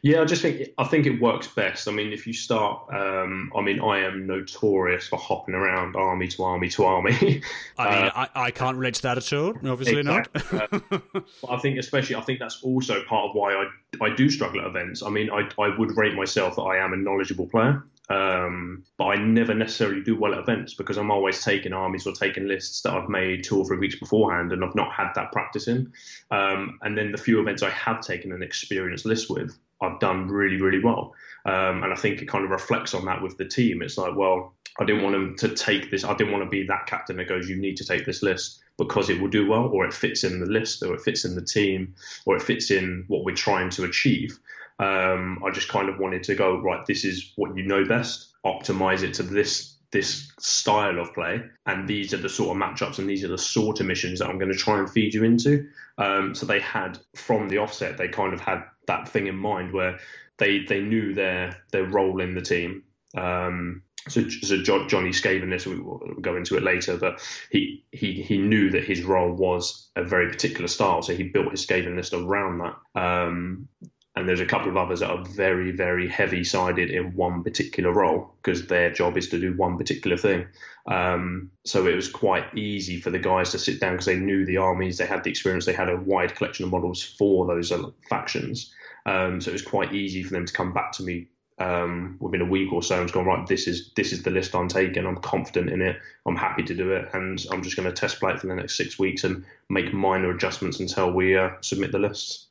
Yeah, 0.02 0.22
I 0.22 0.26
just 0.26 0.42
think 0.42 0.70
I 0.78 0.86
think 0.86 1.06
it 1.06 1.20
works 1.20 1.48
best. 1.48 1.88
I 1.88 1.92
mean, 1.92 2.14
if 2.14 2.26
you 2.26 2.34
start, 2.34 2.82
um, 2.94 3.52
I 3.56 3.62
mean, 3.62 3.82
I 3.82 4.00
am 4.00 4.28
notorious 4.28 5.08
for 5.08 5.18
hopping 5.18 5.56
around 5.56 5.96
army 5.96 6.28
to 6.30 6.44
army 6.44 6.70
to 6.70 6.86
army. 6.86 7.42
I 7.78 7.96
mean, 7.96 8.04
uh, 8.06 8.12
I, 8.16 8.30
I 8.36 8.52
can't 8.52 8.78
relate 8.78 8.94
to 8.96 9.02
that 9.02 9.18
at 9.18 9.34
all. 9.34 9.54
Obviously 9.68 10.00
exactly. 10.00 10.60
not. 10.60 10.74
uh, 11.16 11.20
I 11.50 11.58
think, 11.58 11.80
especially, 11.80 12.16
I 12.16 12.22
think 12.22 12.40
that's 12.40 12.62
also 12.64 13.04
part 13.04 13.30
of 13.30 13.36
why 13.36 13.54
I 13.54 13.66
I 14.00 14.16
do 14.16 14.30
struggle 14.30 14.62
at 14.62 14.68
events. 14.68 15.02
I 15.02 15.10
mean, 15.10 15.30
I 15.32 15.50
I 15.60 15.76
would 15.78 15.98
rate 15.98 16.14
myself 16.16 16.56
that 16.56 16.64
I 16.64 16.78
am 16.78 16.94
a 16.94 16.98
knowledgeable 16.98 17.48
player. 17.48 17.84
Um, 18.10 18.84
but 18.98 19.06
I 19.06 19.16
never 19.16 19.54
necessarily 19.54 20.02
do 20.02 20.20
well 20.20 20.34
at 20.34 20.40
events 20.40 20.74
because 20.74 20.98
I'm 20.98 21.12
always 21.12 21.44
taking 21.44 21.72
armies 21.72 22.06
or 22.06 22.14
taking 22.14 22.48
lists 22.48 22.82
that 22.82 22.94
I've 22.94 23.10
made 23.10 23.44
two 23.44 23.60
or 23.60 23.66
three 23.66 23.78
weeks 23.78 23.98
beforehand 23.98 24.52
and 24.52 24.66
I've 24.66 24.76
not 24.76 24.92
had 24.92 25.12
that 25.16 25.32
practice 25.32 25.68
in. 25.68 25.94
Um, 26.30 26.80
and 26.82 26.98
then 26.98 27.12
the 27.12 27.18
few 27.18 27.40
events 27.40 27.64
I 27.64 27.70
have 27.70 28.02
taken 28.02 28.34
an 28.34 28.44
experienced 28.44 29.06
list 29.06 29.30
with, 29.30 29.58
I've 29.82 30.00
done 30.00 30.28
really, 30.28 30.62
really 30.62 30.84
well. 30.84 31.14
Um, 31.46 31.84
and 31.84 31.94
I 31.94 31.96
think 31.96 32.22
it 32.22 32.28
kind 32.28 32.44
of 32.44 32.52
reflects 32.52 32.94
on 32.94 33.06
that 33.06 33.22
with 33.22 33.38
the 33.38 33.46
team. 33.46 33.82
It's 33.82 33.98
like, 33.98 34.16
well, 34.16 34.54
I 34.80 34.86
didn't 34.86 35.04
want 35.04 35.14
them 35.14 35.36
to 35.38 35.56
take 35.56 35.92
this. 35.92 36.04
I 36.04 36.14
didn't 36.16 36.34
want 36.34 36.44
to 36.44 36.50
be 36.50 36.68
that 36.68 36.88
captain 36.88 37.18
that 37.18 37.28
goes, 37.28 37.50
you 37.50 37.56
need 37.56 37.78
to 37.78 37.86
take 37.86 38.06
this 38.06 38.24
list 38.24 38.62
because 38.78 39.10
it 39.10 39.22
will 39.22 39.28
do 39.28 39.48
well, 39.48 39.68
or 39.68 39.86
it 39.86 39.94
fits 39.94 40.24
in 40.24 40.40
the 40.40 40.46
list, 40.46 40.82
or 40.82 40.96
it 40.96 41.02
fits 41.02 41.26
in 41.26 41.36
the 41.36 41.42
team, 41.42 41.94
or 42.26 42.36
it 42.36 42.42
fits 42.42 42.72
in 42.72 43.06
what 43.08 43.24
we're 43.24 43.36
trying 43.36 43.70
to 43.72 43.84
achieve. 43.84 44.40
Um, 44.82 45.44
I 45.46 45.52
just 45.52 45.70
kind 45.70 45.90
of 45.90 46.00
wanted 46.00 46.24
to 46.24 46.36
go 46.36 46.60
right. 46.60 46.86
This 46.86 47.06
is 47.06 47.34
what 47.36 47.56
you 47.56 47.64
know 47.64 47.86
best. 47.86 48.34
Optimize 48.46 49.04
it 49.04 49.14
to 49.16 49.24
this 49.24 49.78
this 49.92 50.32
style 50.40 51.00
of 51.00 51.14
play, 51.14 51.42
and 51.66 51.88
these 51.88 52.14
are 52.14 52.18
the 52.18 52.30
sort 52.30 52.56
of 52.56 52.62
matchups 52.62 52.98
and 52.98 53.10
these 53.10 53.24
are 53.24 53.28
the 53.28 53.38
sort 53.38 53.80
of 53.80 53.86
missions 53.86 54.20
that 54.20 54.28
I'm 54.30 54.40
going 54.40 54.52
to 54.52 54.58
try 54.58 54.80
and 54.80 54.90
feed 54.90 55.14
you 55.14 55.24
into. 55.24 55.68
Um, 55.98 56.34
so 56.34 56.46
they 56.46 56.62
had 56.62 56.98
from 57.16 57.50
the 57.50 57.60
offset, 57.60 57.98
they 57.98 58.08
kind 58.08 58.34
of 58.34 58.40
had 58.40 58.64
that 58.88 59.08
thing 59.08 59.28
in 59.28 59.36
mind 59.36 59.72
where 59.72 60.00
they 60.38 60.64
they 60.64 60.82
knew 60.82 61.14
their 61.14 61.62
their 61.72 61.86
role 61.86 62.20
in 62.20 62.34
the 62.34 62.42
team. 62.42 62.84
Um, 63.16 63.84
so, 64.08 64.28
so 64.30 64.64
Johnny 64.64 65.10
Skaven, 65.10 65.52
this 65.52 65.68
we'll 65.68 66.00
go 66.22 66.36
into 66.36 66.58
it 66.58 66.64
later, 66.64 66.98
but 66.98 67.22
he, 67.52 67.86
he 67.92 68.24
he 68.24 68.40
knew 68.40 68.72
that 68.72 68.84
his 68.84 69.04
role 69.04 69.32
was 69.32 69.90
a 69.96 70.04
very 70.04 70.30
particular 70.30 70.68
style, 70.68 71.04
so 71.04 71.14
he 71.14 71.24
built 71.24 71.52
his 71.52 71.68
Skaven 71.68 71.96
list 71.96 72.14
around 72.14 72.60
that. 72.60 73.00
Um, 73.00 73.68
and 74.16 74.28
there's 74.28 74.42
a 74.42 74.46
couple 74.46 74.70
of 74.70 74.76
others 74.76 75.00
that 75.00 75.10
are 75.10 75.24
very, 75.24 75.72
very 75.72 76.08
heavy 76.08 76.44
sided 76.44 76.90
in 76.90 77.16
one 77.16 77.44
particular 77.44 77.94
role 77.94 78.34
because 78.42 78.68
their 78.68 78.92
job 78.92 79.18
is 79.18 79.30
to 79.30 79.40
do 79.40 79.56
one 79.56 79.78
particular 79.78 80.18
thing. 80.18 80.46
Um, 80.86 81.52
so 81.64 81.88
it 81.88 81.96
was 81.96 82.10
quite 82.10 82.54
easy 82.56 83.00
for 83.00 83.10
the 83.10 83.20
guys 83.20 83.52
to 83.52 83.60
sit 83.60 83.80
down 83.80 83.94
because 83.94 84.08
they 84.08 84.18
knew 84.18 84.46
the 84.46 84.58
armies, 84.58 84.98
they 84.98 85.06
had 85.06 85.24
the 85.24 85.30
experience, 85.30 85.66
they 85.66 85.74
had 85.74 85.90
a 85.90 85.96
wide 85.96 86.36
collection 86.36 86.66
of 86.66 86.72
models 86.72 87.02
for 87.02 87.48
those 87.48 87.72
factions. 88.10 88.74
Um, 89.06 89.40
so 89.40 89.50
it 89.50 89.54
was 89.54 89.62
quite 89.62 89.94
easy 89.94 90.24
for 90.24 90.34
them 90.34 90.46
to 90.46 90.54
come 90.54 90.74
back 90.74 90.92
to 90.94 91.04
me 91.04 91.28
um, 91.62 92.18
within 92.20 92.42
a 92.42 92.46
week 92.46 92.74
or 92.74 92.84
so 92.84 93.00
and 93.00 93.12
go 93.12 93.24
right. 93.24 93.48
This 93.48 93.68
is 93.68 93.92
this 93.96 94.12
is 94.12 94.24
the 94.24 94.32
list 94.32 94.56
I'm 94.56 94.68
taking. 94.68 95.06
I'm 95.06 95.18
confident 95.18 95.70
in 95.70 95.82
it. 95.82 95.98
I'm 96.26 96.36
happy 96.36 96.64
to 96.64 96.76
do 96.76 96.92
it, 96.92 97.10
and 97.14 97.44
I'm 97.52 97.62
just 97.62 97.76
going 97.76 97.88
to 97.88 97.94
test 97.94 98.20
play 98.20 98.34
it 98.34 98.40
for 98.40 98.48
the 98.48 98.56
next 98.56 98.76
six 98.76 98.98
weeks 99.00 99.24
and 99.24 99.46
make 99.70 99.94
minor 99.94 100.32
adjustments 100.32 100.80
until 100.80 101.12
we 101.12 101.38
uh, 101.38 101.52
submit 101.62 101.92
the 101.92 102.00
lists. 102.00 102.48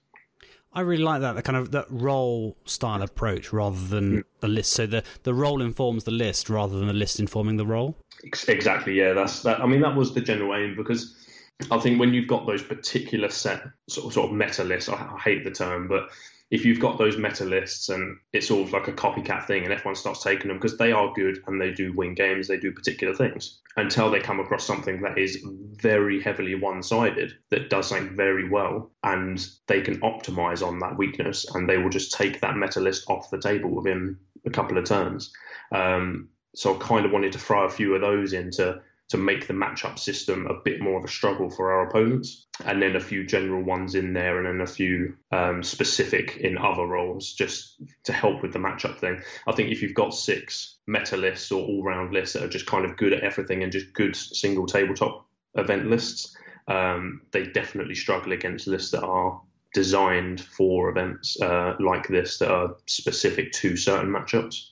I 0.72 0.82
really 0.82 1.02
like 1.02 1.20
that 1.22 1.34
the 1.34 1.42
kind 1.42 1.56
of 1.56 1.72
that 1.72 1.86
role 1.90 2.56
style 2.64 3.02
approach 3.02 3.52
rather 3.52 3.80
than 3.80 4.18
mm. 4.18 4.24
the 4.40 4.48
list. 4.48 4.72
So 4.72 4.86
the 4.86 5.02
the 5.24 5.34
role 5.34 5.60
informs 5.62 6.04
the 6.04 6.12
list 6.12 6.48
rather 6.48 6.78
than 6.78 6.86
the 6.86 6.94
list 6.94 7.18
informing 7.18 7.56
the 7.56 7.66
role. 7.66 7.96
Exactly. 8.22 8.94
Yeah. 8.94 9.12
That's 9.12 9.42
that. 9.42 9.60
I 9.60 9.66
mean, 9.66 9.80
that 9.80 9.96
was 9.96 10.14
the 10.14 10.20
general 10.20 10.54
aim 10.54 10.76
because 10.76 11.16
I 11.70 11.78
think 11.78 11.98
when 11.98 12.14
you've 12.14 12.28
got 12.28 12.46
those 12.46 12.62
particular 12.62 13.28
set 13.30 13.62
sort 13.88 14.06
of, 14.06 14.12
sort 14.12 14.30
of 14.30 14.36
meta 14.36 14.64
lists, 14.64 14.88
I, 14.88 14.94
I 14.94 15.18
hate 15.18 15.44
the 15.44 15.50
term, 15.50 15.88
but 15.88 16.10
if 16.50 16.64
you've 16.64 16.80
got 16.80 16.98
those 16.98 17.16
meta 17.16 17.44
lists 17.44 17.88
and 17.88 18.18
it's 18.32 18.48
sort 18.48 18.66
of 18.66 18.72
like 18.72 18.88
a 18.88 18.92
copycat 18.92 19.46
thing 19.46 19.62
and 19.62 19.72
everyone 19.72 19.94
starts 19.94 20.22
taking 20.22 20.48
them 20.48 20.56
because 20.56 20.76
they 20.76 20.90
are 20.90 21.12
good 21.14 21.38
and 21.46 21.60
they 21.60 21.70
do 21.70 21.92
win 21.92 22.14
games, 22.14 22.48
they 22.48 22.58
do 22.58 22.72
particular 22.72 23.14
things 23.14 23.60
until 23.76 24.10
they 24.10 24.18
come 24.18 24.40
across 24.40 24.66
something 24.66 25.00
that 25.00 25.16
is 25.16 25.44
very 25.74 26.20
heavily 26.20 26.56
one 26.56 26.82
sided, 26.82 27.32
that 27.50 27.70
does 27.70 27.88
something 27.88 28.16
very 28.16 28.48
well, 28.48 28.90
and 29.04 29.46
they 29.68 29.80
can 29.80 30.00
optimize 30.00 30.66
on 30.66 30.80
that 30.80 30.98
weakness 30.98 31.46
and 31.54 31.68
they 31.68 31.78
will 31.78 31.88
just 31.88 32.12
take 32.12 32.40
that 32.40 32.56
meta 32.56 32.80
list 32.80 33.08
off 33.08 33.30
the 33.30 33.40
table 33.40 33.70
within 33.70 34.16
a 34.44 34.50
couple 34.50 34.76
of 34.76 34.84
turns. 34.84 35.32
Um, 35.70 36.30
so 36.56 36.74
I 36.74 36.78
kind 36.78 37.06
of 37.06 37.12
wanted 37.12 37.30
to 37.32 37.38
throw 37.38 37.64
a 37.64 37.70
few 37.70 37.94
of 37.94 38.00
those 38.00 38.32
into 38.32 38.80
to 39.10 39.18
make 39.18 39.46
the 39.46 39.54
matchup 39.54 39.98
system 39.98 40.46
a 40.46 40.54
bit 40.64 40.80
more 40.80 40.98
of 40.98 41.04
a 41.04 41.08
struggle 41.08 41.50
for 41.50 41.72
our 41.72 41.88
opponents. 41.88 42.46
And 42.64 42.80
then 42.80 42.96
a 42.96 43.00
few 43.00 43.26
general 43.26 43.62
ones 43.62 43.94
in 43.94 44.12
there, 44.12 44.38
and 44.38 44.46
then 44.46 44.60
a 44.60 44.70
few 44.70 45.16
um, 45.32 45.62
specific 45.62 46.36
in 46.38 46.58
other 46.58 46.86
roles, 46.86 47.32
just 47.32 47.82
to 48.04 48.12
help 48.12 48.42
with 48.42 48.52
the 48.52 48.58
matchup 48.58 48.98
thing. 48.98 49.20
I 49.46 49.52
think 49.52 49.70
if 49.70 49.82
you've 49.82 49.94
got 49.94 50.14
six 50.14 50.76
meta 50.86 51.16
lists 51.16 51.50
or 51.50 51.64
all 51.64 51.82
round 51.82 52.12
lists 52.12 52.34
that 52.34 52.44
are 52.44 52.48
just 52.48 52.66
kind 52.66 52.84
of 52.84 52.96
good 52.96 53.12
at 53.12 53.22
everything 53.22 53.62
and 53.62 53.72
just 53.72 53.92
good 53.94 54.14
single 54.14 54.66
tabletop 54.66 55.26
event 55.54 55.88
lists, 55.88 56.36
um, 56.68 57.22
they 57.32 57.44
definitely 57.44 57.94
struggle 57.94 58.32
against 58.32 58.66
lists 58.66 58.92
that 58.92 59.02
are 59.02 59.40
designed 59.74 60.40
for 60.40 60.90
events 60.90 61.40
uh, 61.40 61.74
like 61.80 62.06
this 62.08 62.38
that 62.38 62.50
are 62.50 62.76
specific 62.86 63.52
to 63.52 63.76
certain 63.76 64.10
matchups. 64.10 64.70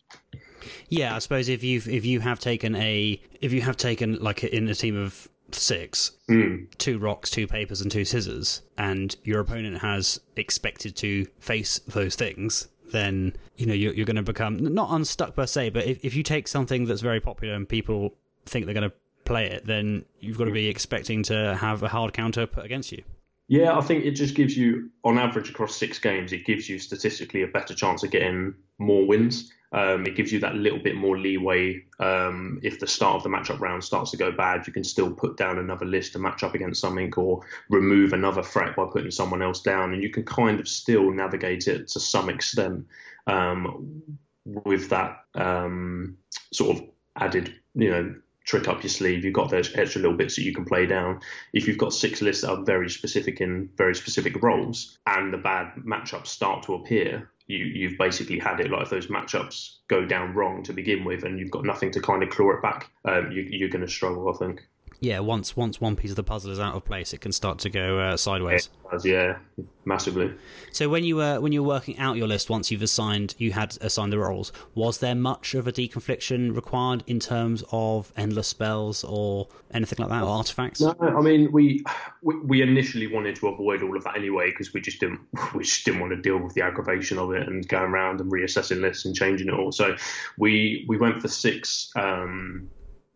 Yeah, 0.88 1.14
I 1.14 1.18
suppose 1.18 1.48
if 1.48 1.62
you 1.62 1.80
if 1.86 2.04
you 2.04 2.20
have 2.20 2.40
taken 2.40 2.74
a 2.76 3.20
if 3.40 3.52
you 3.52 3.62
have 3.62 3.76
taken 3.76 4.16
like 4.16 4.44
in 4.44 4.68
a 4.68 4.74
team 4.74 4.96
of 4.96 5.28
six, 5.50 6.12
Mm. 6.28 6.66
two 6.78 6.98
rocks, 6.98 7.30
two 7.30 7.46
papers, 7.46 7.80
and 7.80 7.90
two 7.90 8.04
scissors, 8.04 8.62
and 8.76 9.16
your 9.24 9.40
opponent 9.40 9.78
has 9.78 10.20
expected 10.36 10.94
to 10.96 11.26
face 11.40 11.78
those 11.86 12.16
things, 12.16 12.68
then 12.92 13.34
you 13.56 13.66
know 13.66 13.74
you're, 13.74 13.94
you're 13.94 14.06
going 14.06 14.16
to 14.16 14.22
become 14.22 14.58
not 14.58 14.90
unstuck 14.90 15.34
per 15.34 15.46
se, 15.46 15.70
but 15.70 15.86
if, 15.86 16.04
if 16.04 16.14
you 16.14 16.22
take 16.22 16.48
something 16.48 16.84
that's 16.84 17.00
very 17.00 17.20
popular 17.20 17.54
and 17.54 17.68
people 17.68 18.14
think 18.46 18.66
they're 18.66 18.74
going 18.74 18.90
to 18.90 18.96
play 19.24 19.46
it, 19.46 19.66
then 19.66 20.04
you've 20.20 20.38
got 20.38 20.44
to 20.46 20.50
be 20.52 20.68
expecting 20.68 21.22
to 21.22 21.54
have 21.56 21.82
a 21.82 21.88
hard 21.88 22.12
counter 22.14 22.46
put 22.46 22.64
against 22.64 22.92
you. 22.92 23.02
Yeah, 23.46 23.76
I 23.76 23.80
think 23.80 24.04
it 24.04 24.12
just 24.12 24.34
gives 24.34 24.56
you, 24.56 24.90
on 25.04 25.18
average 25.18 25.48
across 25.48 25.74
six 25.76 25.98
games, 25.98 26.32
it 26.34 26.44
gives 26.44 26.68
you 26.68 26.78
statistically 26.78 27.42
a 27.42 27.46
better 27.46 27.74
chance 27.74 28.02
of 28.02 28.10
getting 28.10 28.54
more 28.78 29.06
wins. 29.06 29.50
Um, 29.72 30.06
it 30.06 30.16
gives 30.16 30.32
you 30.32 30.40
that 30.40 30.54
little 30.54 30.78
bit 30.78 30.96
more 30.96 31.18
leeway. 31.18 31.84
Um, 32.00 32.58
if 32.62 32.80
the 32.80 32.87
start 32.87 33.16
of 33.16 33.22
the 33.22 33.28
matchup 33.28 33.60
round 33.60 33.84
starts 33.84 34.10
to 34.12 34.16
go 34.16 34.32
bad, 34.32 34.66
you 34.66 34.72
can 34.72 34.84
still 34.84 35.12
put 35.12 35.37
down 35.37 35.58
another 35.58 35.84
list 35.84 36.12
to 36.12 36.18
match 36.18 36.42
up 36.42 36.54
against 36.54 36.80
something 36.80 37.12
or 37.16 37.42
remove 37.68 38.12
another 38.12 38.42
threat 38.42 38.76
by 38.76 38.87
putting 38.90 39.10
someone 39.10 39.42
else 39.42 39.60
down. 39.60 39.92
And 39.92 40.02
you 40.02 40.10
can 40.10 40.25
kind 40.25 40.58
of 40.58 40.68
still 40.68 41.10
navigate 41.10 41.68
it 41.68 41.88
to 41.88 42.00
some 42.00 42.30
extent 42.30 42.87
um, 43.26 44.02
with 44.44 44.88
that 44.88 45.25
um, 45.34 46.16
sort 46.52 46.78
of 46.78 46.84
added, 47.16 47.52
you 47.75 47.90
know, 47.90 48.14
trick 48.44 48.66
up 48.66 48.82
your 48.82 48.88
sleeve. 48.88 49.22
You've 49.22 49.34
got 49.34 49.50
those 49.50 49.75
extra 49.75 50.00
little 50.00 50.16
bits 50.16 50.37
that 50.37 50.44
you 50.44 50.54
can 50.54 50.64
play 50.64 50.87
down. 50.87 51.20
If 51.52 51.68
you've 51.68 51.76
got 51.76 51.92
six 51.92 52.22
lists 52.22 52.42
that 52.42 52.50
are 52.50 52.64
very 52.64 52.88
specific 52.88 53.42
in 53.42 53.68
very 53.76 53.94
specific 53.94 54.42
roles, 54.42 54.96
and 55.06 55.30
the 55.30 55.38
bad 55.38 55.75
matchups 55.84 56.28
start 56.28 56.62
to 56.62 56.75
appear, 56.75 57.30
you, 57.48 57.64
you've 57.64 57.98
basically 57.98 58.38
had 58.38 58.60
it. 58.60 58.70
Like 58.70 58.82
if 58.82 58.90
those 58.90 59.08
matchups 59.08 59.76
go 59.88 60.04
down 60.04 60.34
wrong 60.34 60.62
to 60.64 60.72
begin 60.72 61.04
with, 61.04 61.24
and 61.24 61.38
you've 61.38 61.50
got 61.50 61.64
nothing 61.64 61.90
to 61.92 62.00
kind 62.00 62.22
of 62.22 62.30
claw 62.30 62.52
it 62.52 62.62
back, 62.62 62.90
um, 63.04 63.32
you, 63.32 63.42
you're 63.42 63.70
going 63.70 63.84
to 63.84 63.90
struggle. 63.90 64.28
I 64.28 64.38
think. 64.38 64.68
Yeah, 65.00 65.20
once 65.20 65.56
once 65.56 65.80
one 65.80 65.94
piece 65.94 66.10
of 66.10 66.16
the 66.16 66.24
puzzle 66.24 66.50
is 66.50 66.58
out 66.58 66.74
of 66.74 66.84
place, 66.84 67.12
it 67.12 67.20
can 67.20 67.30
start 67.30 67.60
to 67.60 67.70
go 67.70 68.00
uh, 68.00 68.16
sideways. 68.16 68.68
Yeah, 69.04 69.38
massively. 69.84 70.34
So 70.72 70.88
when 70.88 71.04
you 71.04 71.16
were 71.16 71.40
when 71.40 71.52
you 71.52 71.62
were 71.62 71.68
working 71.68 71.96
out 71.98 72.16
your 72.16 72.26
list, 72.26 72.50
once 72.50 72.72
you've 72.72 72.82
assigned 72.82 73.36
you 73.38 73.52
had 73.52 73.78
assigned 73.80 74.12
the 74.12 74.18
roles, 74.18 74.52
was 74.74 74.98
there 74.98 75.14
much 75.14 75.54
of 75.54 75.68
a 75.68 75.72
deconfliction 75.72 76.54
required 76.54 77.04
in 77.06 77.20
terms 77.20 77.62
of 77.70 78.12
endless 78.16 78.48
spells 78.48 79.04
or 79.04 79.46
anything 79.72 79.98
like 80.00 80.08
that, 80.08 80.24
or 80.24 80.30
artifacts? 80.30 80.80
No, 80.80 80.96
I 81.00 81.20
mean 81.20 81.52
we 81.52 81.84
we, 82.22 82.36
we 82.40 82.62
initially 82.62 83.06
wanted 83.06 83.36
to 83.36 83.48
avoid 83.48 83.84
all 83.84 83.96
of 83.96 84.02
that 84.02 84.16
anyway 84.16 84.50
because 84.50 84.72
we 84.74 84.80
just 84.80 84.98
didn't 84.98 85.20
we 85.54 85.62
just 85.62 85.84
didn't 85.84 86.00
want 86.00 86.12
to 86.12 86.20
deal 86.20 86.38
with 86.38 86.54
the 86.54 86.62
aggravation 86.62 87.18
of 87.18 87.32
it 87.32 87.46
and 87.46 87.68
going 87.68 87.92
around 87.92 88.20
and 88.20 88.32
reassessing 88.32 88.80
lists 88.80 89.04
and 89.04 89.14
changing 89.14 89.46
it 89.46 89.54
all. 89.54 89.70
So 89.70 89.94
we 90.38 90.84
we 90.88 90.96
went 90.96 91.22
for 91.22 91.28
six. 91.28 91.92
Um, 91.94 92.68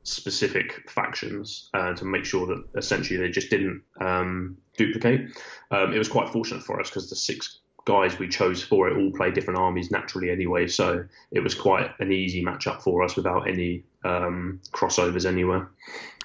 specific 0.05 0.89
factions 0.91 1.71
uh, 1.75 1.95
to 1.95 2.05
make 2.05 2.25
sure 2.25 2.47
that 2.47 2.65
essentially 2.77 3.19
they 3.19 3.31
just 3.31 3.51
didn't 3.51 3.83
um, 4.01 4.57
duplicate. 4.77 5.31
Um, 5.71 5.93
it 5.93 5.99
was 5.99 6.09
quite 6.09 6.29
fortunate 6.29 6.63
for 6.63 6.81
us 6.81 6.89
because 6.89 7.09
the 7.09 7.17
six 7.17 7.61
guys 7.85 8.19
we 8.19 8.29
chose 8.29 8.63
for 8.63 8.89
it 8.89 8.97
all 8.97 9.11
play 9.13 9.31
different 9.31 9.59
armies 9.59 9.91
naturally 9.91 10.31
anyway, 10.31 10.67
so 10.67 11.05
it 11.33 11.41
was 11.41 11.55
quite 11.55 11.91
an 11.99 12.13
easy 12.13 12.45
matchup 12.45 12.81
for 12.83 13.03
us 13.03 13.17
without 13.17 13.49
any 13.49 13.85
um, 14.05 14.61
crossovers 14.73 15.27
anywhere. 15.27 15.69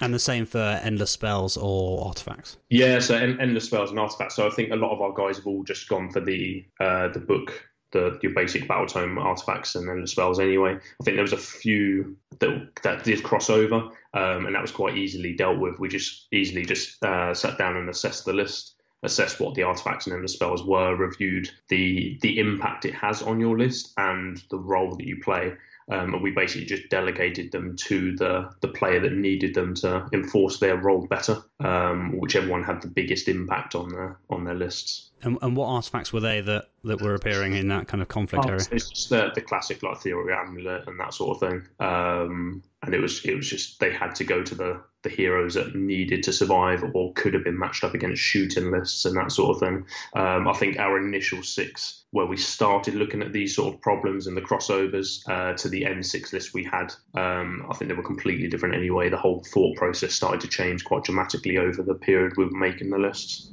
And 0.00 0.14
the 0.14 0.18
same 0.18 0.46
for 0.46 0.58
endless 0.58 1.10
spells 1.10 1.56
or 1.56 2.06
artifacts. 2.06 2.56
Yeah, 2.70 3.00
so 3.00 3.16
en- 3.16 3.40
endless 3.40 3.64
spells 3.64 3.90
and 3.90 3.98
artifacts. 3.98 4.36
So 4.36 4.46
I 4.46 4.50
think 4.50 4.70
a 4.70 4.76
lot 4.76 4.92
of 4.92 5.00
our 5.00 5.12
guys 5.12 5.36
have 5.36 5.46
all 5.46 5.64
just 5.64 5.88
gone 5.88 6.10
for 6.10 6.20
the 6.20 6.64
uh, 6.80 7.08
the 7.08 7.20
book 7.20 7.68
the 7.92 8.18
your 8.22 8.34
basic 8.34 8.68
battle 8.68 8.86
tome 8.86 9.18
artifacts 9.18 9.74
and 9.74 9.88
then 9.88 10.00
the 10.00 10.06
spells 10.06 10.40
anyway. 10.40 10.74
I 10.74 11.04
think 11.04 11.16
there 11.16 11.22
was 11.22 11.32
a 11.32 11.38
few 11.38 12.16
that 12.38 12.70
that 12.82 13.04
did 13.04 13.22
cross 13.22 13.50
over, 13.50 13.76
um, 14.14 14.46
and 14.46 14.54
that 14.54 14.62
was 14.62 14.72
quite 14.72 14.96
easily 14.96 15.34
dealt 15.34 15.58
with. 15.58 15.78
We 15.78 15.88
just 15.88 16.26
easily 16.32 16.64
just 16.64 17.02
uh, 17.02 17.34
sat 17.34 17.58
down 17.58 17.76
and 17.76 17.88
assessed 17.88 18.24
the 18.24 18.32
list, 18.32 18.74
assessed 19.02 19.40
what 19.40 19.54
the 19.54 19.62
artifacts 19.62 20.06
and 20.06 20.14
then 20.14 20.22
the 20.22 20.28
spells 20.28 20.64
were, 20.64 20.94
reviewed 20.94 21.50
the 21.68 22.18
the 22.22 22.38
impact 22.38 22.84
it 22.84 22.94
has 22.94 23.22
on 23.22 23.40
your 23.40 23.58
list 23.58 23.92
and 23.96 24.42
the 24.50 24.58
role 24.58 24.96
that 24.96 25.06
you 25.06 25.20
play. 25.22 25.52
Um, 25.90 26.12
and 26.12 26.22
we 26.22 26.32
basically 26.32 26.66
just 26.66 26.90
delegated 26.90 27.50
them 27.50 27.74
to 27.76 28.14
the, 28.16 28.50
the 28.60 28.68
player 28.68 29.00
that 29.00 29.14
needed 29.14 29.54
them 29.54 29.74
to 29.76 30.06
enforce 30.12 30.58
their 30.58 30.76
role 30.76 31.06
better, 31.06 31.38
um, 31.60 32.12
whichever 32.18 32.46
one 32.46 32.62
had 32.62 32.82
the 32.82 32.88
biggest 32.88 33.26
impact 33.26 33.74
on 33.74 33.88
their 33.88 34.18
on 34.28 34.44
their 34.44 34.54
lists. 34.54 35.07
And, 35.22 35.38
and 35.42 35.56
what 35.56 35.66
artifacts 35.66 36.12
were 36.12 36.20
they 36.20 36.40
that, 36.42 36.66
that 36.84 37.00
were 37.00 37.14
appearing 37.14 37.54
in 37.54 37.68
that 37.68 37.88
kind 37.88 38.02
of 38.02 38.08
conflict 38.08 38.44
Oh, 38.44 38.50
area? 38.50 38.64
It's 38.70 38.90
just 38.90 39.10
the, 39.10 39.30
the 39.34 39.40
classic 39.40 39.82
like 39.82 39.96
ethereal 39.96 40.38
amulet 40.38 40.86
and 40.86 40.98
that 41.00 41.14
sort 41.14 41.36
of 41.36 41.48
thing. 41.48 41.66
Um, 41.80 42.62
and 42.82 42.94
it 42.94 43.00
was 43.00 43.24
it 43.24 43.34
was 43.34 43.48
just 43.48 43.80
they 43.80 43.92
had 43.92 44.14
to 44.14 44.24
go 44.24 44.42
to 44.42 44.54
the 44.54 44.80
the 45.02 45.08
heroes 45.08 45.54
that 45.54 45.74
needed 45.74 46.22
to 46.24 46.32
survive 46.32 46.84
or 46.92 47.12
could 47.14 47.34
have 47.34 47.44
been 47.44 47.58
matched 47.58 47.84
up 47.84 47.94
against 47.94 48.20
shooting 48.20 48.70
lists 48.70 49.04
and 49.04 49.16
that 49.16 49.30
sort 49.30 49.50
of 49.50 49.60
thing. 49.60 49.86
Um, 50.14 50.48
I 50.48 50.52
think 50.54 50.78
our 50.78 50.98
initial 50.98 51.42
six, 51.42 52.04
where 52.10 52.26
we 52.26 52.36
started 52.36 52.94
looking 52.94 53.22
at 53.22 53.32
these 53.32 53.54
sort 53.54 53.74
of 53.74 53.80
problems 53.80 54.26
and 54.26 54.36
the 54.36 54.40
crossovers 54.40 55.20
uh, 55.28 55.56
to 55.56 55.68
the 55.68 55.82
M6 55.82 56.32
list 56.32 56.52
we 56.52 56.64
had, 56.64 56.92
um, 57.14 57.64
I 57.70 57.74
think 57.74 57.88
they 57.88 57.96
were 57.96 58.02
completely 58.02 58.48
different 58.48 58.74
anyway. 58.74 59.08
The 59.08 59.16
whole 59.16 59.44
thought 59.52 59.76
process 59.76 60.14
started 60.14 60.40
to 60.40 60.48
change 60.48 60.84
quite 60.84 61.04
dramatically 61.04 61.58
over 61.58 61.82
the 61.82 61.94
period 61.94 62.36
we 62.36 62.46
were 62.46 62.58
making 62.58 62.90
the 62.90 62.98
lists. 62.98 63.52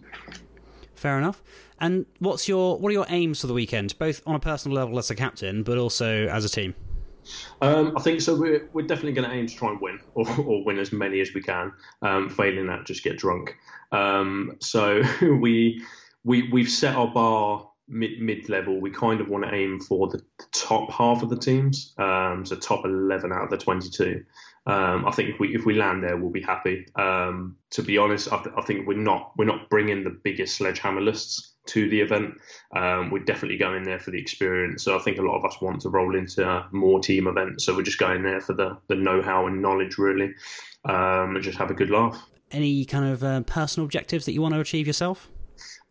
Fair 0.95 1.17
enough. 1.17 1.43
And 1.79 2.05
what's 2.19 2.47
your 2.47 2.77
what 2.79 2.89
are 2.89 2.93
your 2.93 3.05
aims 3.09 3.41
for 3.41 3.47
the 3.47 3.53
weekend, 3.53 3.97
both 3.99 4.21
on 4.25 4.35
a 4.35 4.39
personal 4.39 4.75
level 4.75 4.97
as 4.97 5.09
a 5.09 5.15
captain, 5.15 5.63
but 5.63 5.77
also 5.77 6.27
as 6.27 6.45
a 6.45 6.49
team? 6.49 6.73
Um, 7.61 7.93
I 7.97 8.01
think 8.01 8.21
so. 8.21 8.35
We're, 8.35 8.69
we're 8.73 8.85
definitely 8.85 9.13
going 9.13 9.29
to 9.29 9.35
aim 9.35 9.47
to 9.47 9.55
try 9.55 9.71
and 9.71 9.81
win, 9.81 9.99
or, 10.13 10.27
or 10.41 10.63
win 10.63 10.77
as 10.77 10.91
many 10.91 11.21
as 11.21 11.33
we 11.33 11.41
can. 11.41 11.73
Um, 12.01 12.29
failing 12.29 12.67
that, 12.67 12.85
just 12.85 13.03
get 13.03 13.17
drunk. 13.17 13.55
Um, 13.91 14.57
so 14.59 15.01
we 15.21 15.83
we 16.23 16.49
we've 16.49 16.69
set 16.69 16.95
our 16.95 17.07
bar 17.07 17.69
mid 17.87 18.21
mid 18.21 18.49
level. 18.49 18.79
We 18.79 18.91
kind 18.91 19.21
of 19.21 19.29
want 19.29 19.45
to 19.45 19.53
aim 19.53 19.79
for 19.79 20.07
the 20.07 20.21
top 20.51 20.91
half 20.91 21.23
of 21.23 21.29
the 21.29 21.37
teams, 21.37 21.93
um, 21.97 22.45
so 22.45 22.55
top 22.55 22.85
eleven 22.85 23.31
out 23.31 23.45
of 23.45 23.49
the 23.49 23.57
twenty 23.57 23.89
two. 23.89 24.23
Um, 24.67 25.05
I 25.05 25.11
think 25.11 25.29
if 25.29 25.39
we 25.39 25.53
if 25.53 25.65
we 25.65 25.75
land 25.75 26.03
there, 26.03 26.17
we'll 26.17 26.31
be 26.31 26.41
happy. 26.41 26.87
Um, 26.95 27.57
to 27.71 27.83
be 27.83 27.97
honest, 27.97 28.31
I, 28.31 28.41
th- 28.41 28.55
I 28.57 28.61
think 28.61 28.87
we're 28.87 28.97
not 28.97 29.33
we're 29.37 29.45
not 29.45 29.69
bringing 29.69 30.03
the 30.03 30.17
biggest 30.23 30.57
sledgehammer 30.57 31.01
lists 31.01 31.53
to 31.67 31.89
the 31.89 32.01
event. 32.01 32.33
Um, 32.75 33.11
we're 33.11 33.23
definitely 33.23 33.57
going 33.57 33.83
there 33.83 33.99
for 33.99 34.11
the 34.11 34.19
experience. 34.19 34.83
So 34.83 34.95
I 34.95 34.99
think 34.99 35.17
a 35.17 35.21
lot 35.21 35.37
of 35.37 35.45
us 35.45 35.61
want 35.61 35.81
to 35.81 35.89
roll 35.89 36.15
into 36.15 36.65
more 36.71 36.99
team 36.99 37.27
events. 37.27 37.65
So 37.65 37.75
we're 37.75 37.83
just 37.83 37.99
going 37.99 38.23
there 38.23 38.41
for 38.41 38.53
the 38.53 38.77
the 38.87 38.95
know 38.95 39.21
how 39.21 39.45
and 39.45 39.61
knowledge 39.61 39.97
really, 39.97 40.33
um, 40.85 41.35
and 41.35 41.43
just 41.43 41.57
have 41.59 41.69
a 41.69 41.75
good 41.75 41.91
laugh. 41.91 42.19
Any 42.51 42.85
kind 42.85 43.05
of 43.05 43.23
uh, 43.23 43.41
personal 43.41 43.85
objectives 43.85 44.25
that 44.25 44.33
you 44.33 44.41
want 44.41 44.55
to 44.55 44.59
achieve 44.59 44.87
yourself? 44.87 45.29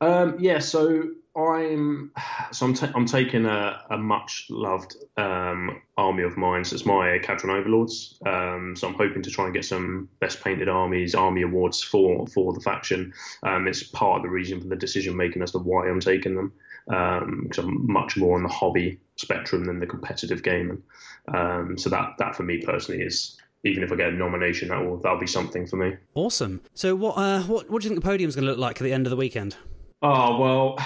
Um, 0.00 0.36
yeah, 0.38 0.58
so 0.58 1.10
I'm 1.36 2.12
so 2.52 2.66
I'm, 2.66 2.74
ta- 2.74 2.92
I'm 2.94 3.06
taking 3.06 3.44
a, 3.44 3.80
a 3.90 3.98
much 3.98 4.46
loved 4.50 4.96
um, 5.16 5.82
army 5.96 6.22
of 6.22 6.36
mine. 6.36 6.64
So 6.64 6.74
it's 6.74 6.86
my 6.86 7.18
Kharadron 7.22 7.58
Overlords. 7.58 8.18
Um, 8.24 8.74
so 8.76 8.88
I'm 8.88 8.94
hoping 8.94 9.22
to 9.22 9.30
try 9.30 9.46
and 9.46 9.54
get 9.54 9.64
some 9.64 10.08
best 10.20 10.42
painted 10.44 10.68
armies, 10.68 11.14
army 11.14 11.42
awards 11.42 11.82
for 11.82 12.26
for 12.28 12.52
the 12.52 12.60
faction. 12.60 13.12
Um, 13.42 13.66
it's 13.66 13.82
part 13.82 14.18
of 14.18 14.22
the 14.22 14.30
reason 14.30 14.60
for 14.60 14.68
the 14.68 14.76
decision 14.76 15.16
making 15.16 15.42
as 15.42 15.52
to 15.52 15.58
why 15.58 15.88
I'm 15.88 16.00
taking 16.00 16.36
them. 16.36 16.52
Because 16.86 17.64
I'm 17.64 17.90
much 17.90 18.16
more 18.16 18.36
on 18.36 18.42
the 18.42 18.48
hobby 18.50 19.00
spectrum 19.16 19.64
than 19.64 19.78
the 19.78 19.86
competitive 19.86 20.42
game, 20.42 20.82
and 21.26 21.36
um, 21.36 21.78
so 21.78 21.88
that 21.90 22.16
that 22.18 22.36
for 22.36 22.42
me 22.42 22.60
personally 22.60 23.02
is 23.02 23.40
even 23.64 23.82
if 23.82 23.90
I 23.90 23.96
get 23.96 24.08
a 24.10 24.12
nomination, 24.12 24.68
that 24.68 24.84
will 24.84 24.98
that'll 24.98 25.18
be 25.18 25.26
something 25.26 25.66
for 25.66 25.76
me. 25.76 25.96
Awesome. 26.14 26.60
So 26.74 26.94
what 26.94 27.16
uh, 27.16 27.42
what 27.42 27.70
what 27.70 27.82
do 27.82 27.86
you 27.86 27.90
think 27.90 28.02
the 28.02 28.08
podium's 28.08 28.34
going 28.36 28.44
to 28.44 28.50
look 28.50 28.60
like 28.60 28.80
at 28.80 28.84
the 28.84 28.92
end 28.92 29.06
of 29.06 29.10
the 29.10 29.16
weekend? 29.16 29.56
Oh 30.02 30.38
well, 30.38 30.78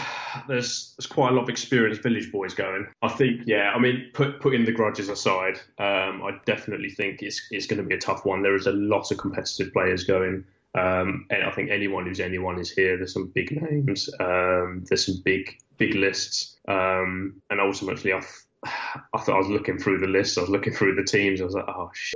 there's 0.46 0.94
there's 0.96 1.06
quite 1.06 1.32
a 1.32 1.34
lot 1.34 1.42
of 1.42 1.48
experienced 1.48 2.02
village 2.02 2.30
boys 2.30 2.54
going. 2.54 2.86
I 3.02 3.08
think, 3.08 3.42
yeah. 3.46 3.72
I 3.74 3.78
mean, 3.80 4.10
put 4.14 4.40
putting 4.40 4.64
the 4.64 4.70
grudges 4.70 5.08
aside, 5.08 5.58
um, 5.78 6.22
I 6.22 6.38
definitely 6.46 6.90
think 6.90 7.20
it's 7.22 7.44
it's 7.50 7.66
going 7.66 7.82
to 7.82 7.88
be 7.88 7.96
a 7.96 7.98
tough 7.98 8.24
one. 8.24 8.42
There 8.42 8.54
is 8.54 8.66
a 8.66 8.72
lot 8.72 9.10
of 9.10 9.18
competitive 9.18 9.72
players 9.72 10.04
going, 10.04 10.44
um, 10.76 11.26
and 11.30 11.42
I 11.42 11.50
think 11.50 11.70
anyone 11.70 12.06
who's 12.06 12.20
anyone 12.20 12.60
is 12.60 12.70
here. 12.70 12.96
There's 12.96 13.12
some 13.12 13.32
big 13.34 13.60
names. 13.60 14.08
Um, 14.20 14.84
there's 14.88 15.06
some 15.06 15.20
big 15.24 15.58
big 15.78 15.96
lists, 15.96 16.56
um, 16.68 17.42
and 17.50 17.60
ultimately, 17.60 18.12
I 18.12 18.22
I 18.64 19.18
thought 19.18 19.34
I 19.34 19.38
was 19.38 19.48
looking 19.48 19.78
through 19.78 19.98
the 19.98 20.06
list. 20.06 20.38
I 20.38 20.42
was 20.42 20.50
looking 20.50 20.72
through 20.72 20.94
the 20.94 21.02
teams. 21.02 21.40
I 21.40 21.44
was 21.44 21.54
like, 21.54 21.64
oh 21.66 21.90
shit. 21.92 22.14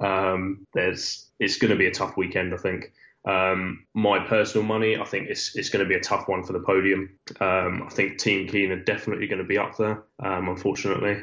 Um, 0.00 0.66
there's 0.74 1.30
it's 1.38 1.58
going 1.58 1.70
to 1.70 1.76
be 1.76 1.86
a 1.86 1.94
tough 1.94 2.16
weekend. 2.16 2.54
I 2.54 2.58
think. 2.58 2.92
Um, 3.26 3.86
my 3.94 4.18
personal 4.18 4.66
money, 4.66 4.98
I 4.98 5.04
think 5.04 5.30
it's 5.30 5.56
it's 5.56 5.70
going 5.70 5.82
to 5.82 5.88
be 5.88 5.94
a 5.94 6.00
tough 6.00 6.28
one 6.28 6.44
for 6.44 6.52
the 6.52 6.60
podium. 6.60 7.18
Um, 7.40 7.84
I 7.86 7.88
think 7.90 8.18
Team 8.18 8.46
Keen 8.46 8.70
are 8.70 8.84
definitely 8.84 9.26
going 9.26 9.38
to 9.38 9.48
be 9.48 9.56
up 9.56 9.78
there, 9.78 10.04
um, 10.22 10.48
unfortunately. 10.48 11.22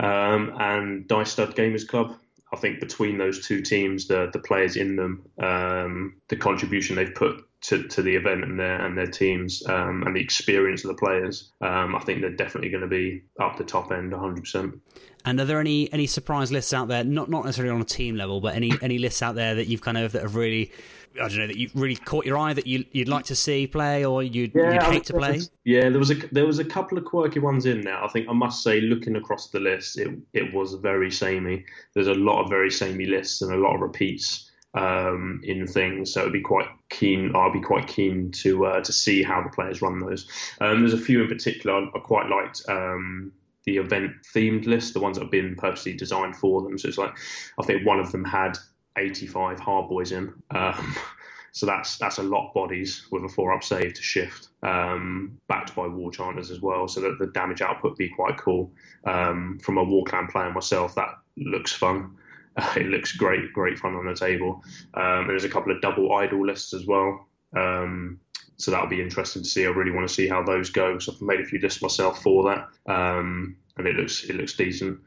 Um, 0.00 0.56
and 0.58 1.06
Dice 1.06 1.32
Stud 1.32 1.54
Gamers 1.54 1.86
Club, 1.86 2.16
I 2.52 2.56
think 2.56 2.80
between 2.80 3.16
those 3.16 3.46
two 3.46 3.62
teams, 3.62 4.08
the 4.08 4.30
the 4.32 4.40
players 4.40 4.76
in 4.76 4.96
them, 4.96 5.24
um, 5.40 6.16
the 6.28 6.36
contribution 6.36 6.96
they've 6.96 7.14
put 7.14 7.44
to, 7.62 7.82
to 7.88 8.02
the 8.02 8.14
event 8.16 8.42
and 8.44 8.58
their 8.58 8.84
and 8.84 8.96
their 8.96 9.06
teams 9.06 9.66
um, 9.68 10.02
and 10.04 10.16
the 10.16 10.20
experience 10.20 10.84
of 10.84 10.88
the 10.88 10.94
players, 10.94 11.52
um, 11.60 11.94
I 11.94 12.00
think 12.00 12.20
they're 12.20 12.30
definitely 12.30 12.70
going 12.70 12.82
to 12.82 12.88
be 12.88 13.22
up 13.40 13.58
the 13.58 13.64
top 13.64 13.92
end 13.92 14.12
100. 14.12 14.40
percent 14.40 14.80
and 15.24 15.40
are 15.40 15.44
there 15.44 15.60
any 15.60 15.92
any 15.92 16.06
surprise 16.06 16.50
lists 16.50 16.72
out 16.72 16.88
there? 16.88 17.04
Not 17.04 17.28
not 17.28 17.44
necessarily 17.44 17.74
on 17.74 17.80
a 17.80 17.84
team 17.84 18.16
level, 18.16 18.40
but 18.40 18.54
any 18.54 18.72
any 18.80 18.98
lists 18.98 19.22
out 19.22 19.34
there 19.34 19.54
that 19.54 19.66
you've 19.66 19.82
kind 19.82 19.98
of 19.98 20.12
that 20.12 20.22
have 20.22 20.34
really 20.34 20.72
I 21.16 21.28
don't 21.28 21.38
know 21.38 21.46
that 21.46 21.56
you 21.56 21.68
really 21.74 21.96
caught 21.96 22.24
your 22.24 22.38
eye 22.38 22.54
that 22.54 22.66
you 22.66 22.84
you'd 22.92 23.08
like 23.08 23.24
to 23.26 23.34
see 23.34 23.66
play 23.66 24.04
or 24.04 24.22
you'd, 24.22 24.52
yeah, 24.54 24.74
you'd 24.74 24.82
hate 24.84 25.04
to 25.06 25.14
play. 25.14 25.40
Yeah, 25.64 25.90
there 25.90 25.98
was 25.98 26.10
a 26.10 26.14
there 26.32 26.46
was 26.46 26.58
a 26.58 26.64
couple 26.64 26.96
of 26.96 27.04
quirky 27.04 27.40
ones 27.40 27.66
in 27.66 27.82
there. 27.82 28.02
I 28.02 28.08
think 28.08 28.28
I 28.28 28.32
must 28.32 28.62
say, 28.62 28.80
looking 28.80 29.16
across 29.16 29.50
the 29.50 29.60
list, 29.60 29.98
it 29.98 30.08
it 30.32 30.54
was 30.54 30.74
very 30.74 31.10
samey. 31.10 31.64
There's 31.94 32.08
a 32.08 32.14
lot 32.14 32.42
of 32.42 32.48
very 32.48 32.70
samey 32.70 33.06
lists 33.06 33.42
and 33.42 33.52
a 33.52 33.56
lot 33.56 33.74
of 33.74 33.80
repeats 33.80 34.49
um, 34.74 35.40
in 35.44 35.66
things. 35.66 36.12
So 36.12 36.20
it'd 36.20 36.32
be 36.32 36.40
quite 36.40 36.68
keen. 36.88 37.32
I'll 37.34 37.52
be 37.52 37.60
quite 37.60 37.86
keen 37.86 38.30
to 38.42 38.66
uh, 38.66 38.80
to 38.80 38.92
see 38.92 39.22
how 39.22 39.42
the 39.42 39.50
players 39.50 39.82
run 39.82 39.98
those. 39.98 40.28
Um, 40.60 40.80
there's 40.80 40.94
a 40.94 40.98
few 40.98 41.22
in 41.22 41.28
particular 41.28 41.88
I, 41.94 41.98
quite 42.00 42.28
liked. 42.28 42.62
Um, 42.68 43.32
the 43.64 43.76
event 43.76 44.12
themed 44.34 44.66
list, 44.66 44.94
the 44.94 45.00
ones 45.00 45.16
that 45.16 45.24
have 45.24 45.30
been 45.30 45.54
purposely 45.54 45.92
designed 45.94 46.36
for 46.36 46.62
them. 46.62 46.78
So 46.78 46.88
it's 46.88 46.98
like 46.98 47.14
I 47.58 47.64
think 47.64 47.86
one 47.86 48.00
of 48.00 48.12
them 48.12 48.24
had 48.24 48.56
85 48.96 49.60
hard 49.60 49.88
boys 49.88 50.12
in. 50.12 50.32
Um, 50.50 50.96
so 51.52 51.66
that's 51.66 51.98
that's 51.98 52.18
a 52.18 52.22
lot 52.22 52.54
bodies 52.54 53.06
with 53.10 53.24
a 53.24 53.28
four 53.28 53.52
up 53.52 53.64
save 53.64 53.94
to 53.94 54.02
shift, 54.02 54.48
um, 54.62 55.38
backed 55.48 55.74
by 55.74 55.86
war 55.88 56.10
chanters 56.10 56.50
as 56.50 56.60
well, 56.60 56.86
so 56.88 57.00
that 57.00 57.18
the 57.18 57.26
damage 57.26 57.60
output 57.60 57.96
be 57.96 58.08
quite 58.08 58.36
cool. 58.38 58.72
Um, 59.04 59.58
from 59.62 59.78
a 59.78 59.84
war 59.84 60.04
clan 60.04 60.28
player 60.28 60.52
myself, 60.52 60.94
that 60.94 61.18
looks 61.36 61.72
fun. 61.72 62.16
Uh, 62.56 62.74
it 62.76 62.86
looks 62.86 63.12
great, 63.12 63.52
great 63.52 63.78
fun 63.78 63.94
on 63.94 64.06
the 64.06 64.14
table. 64.14 64.62
Um, 64.94 65.26
there's 65.26 65.44
a 65.44 65.48
couple 65.48 65.72
of 65.72 65.80
double 65.80 66.12
idle 66.14 66.44
lists 66.46 66.74
as 66.74 66.86
well. 66.86 67.26
Um, 67.56 68.20
so 68.60 68.70
that'll 68.70 68.88
be 68.88 69.00
interesting 69.00 69.42
to 69.42 69.48
see. 69.48 69.64
I 69.64 69.70
really 69.70 69.90
want 69.90 70.06
to 70.06 70.14
see 70.14 70.28
how 70.28 70.42
those 70.42 70.70
go. 70.70 70.98
So 70.98 71.12
I've 71.12 71.22
made 71.22 71.40
a 71.40 71.44
few 71.44 71.58
lists 71.60 71.82
myself 71.82 72.22
for 72.22 72.44
that, 72.44 72.68
um, 72.92 73.56
and 73.76 73.86
it 73.86 73.96
looks 73.96 74.24
it 74.24 74.36
looks 74.36 74.54
decent. 74.54 75.00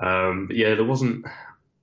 Um, 0.00 0.48
yeah, 0.52 0.74
there 0.74 0.84
wasn't. 0.84 1.26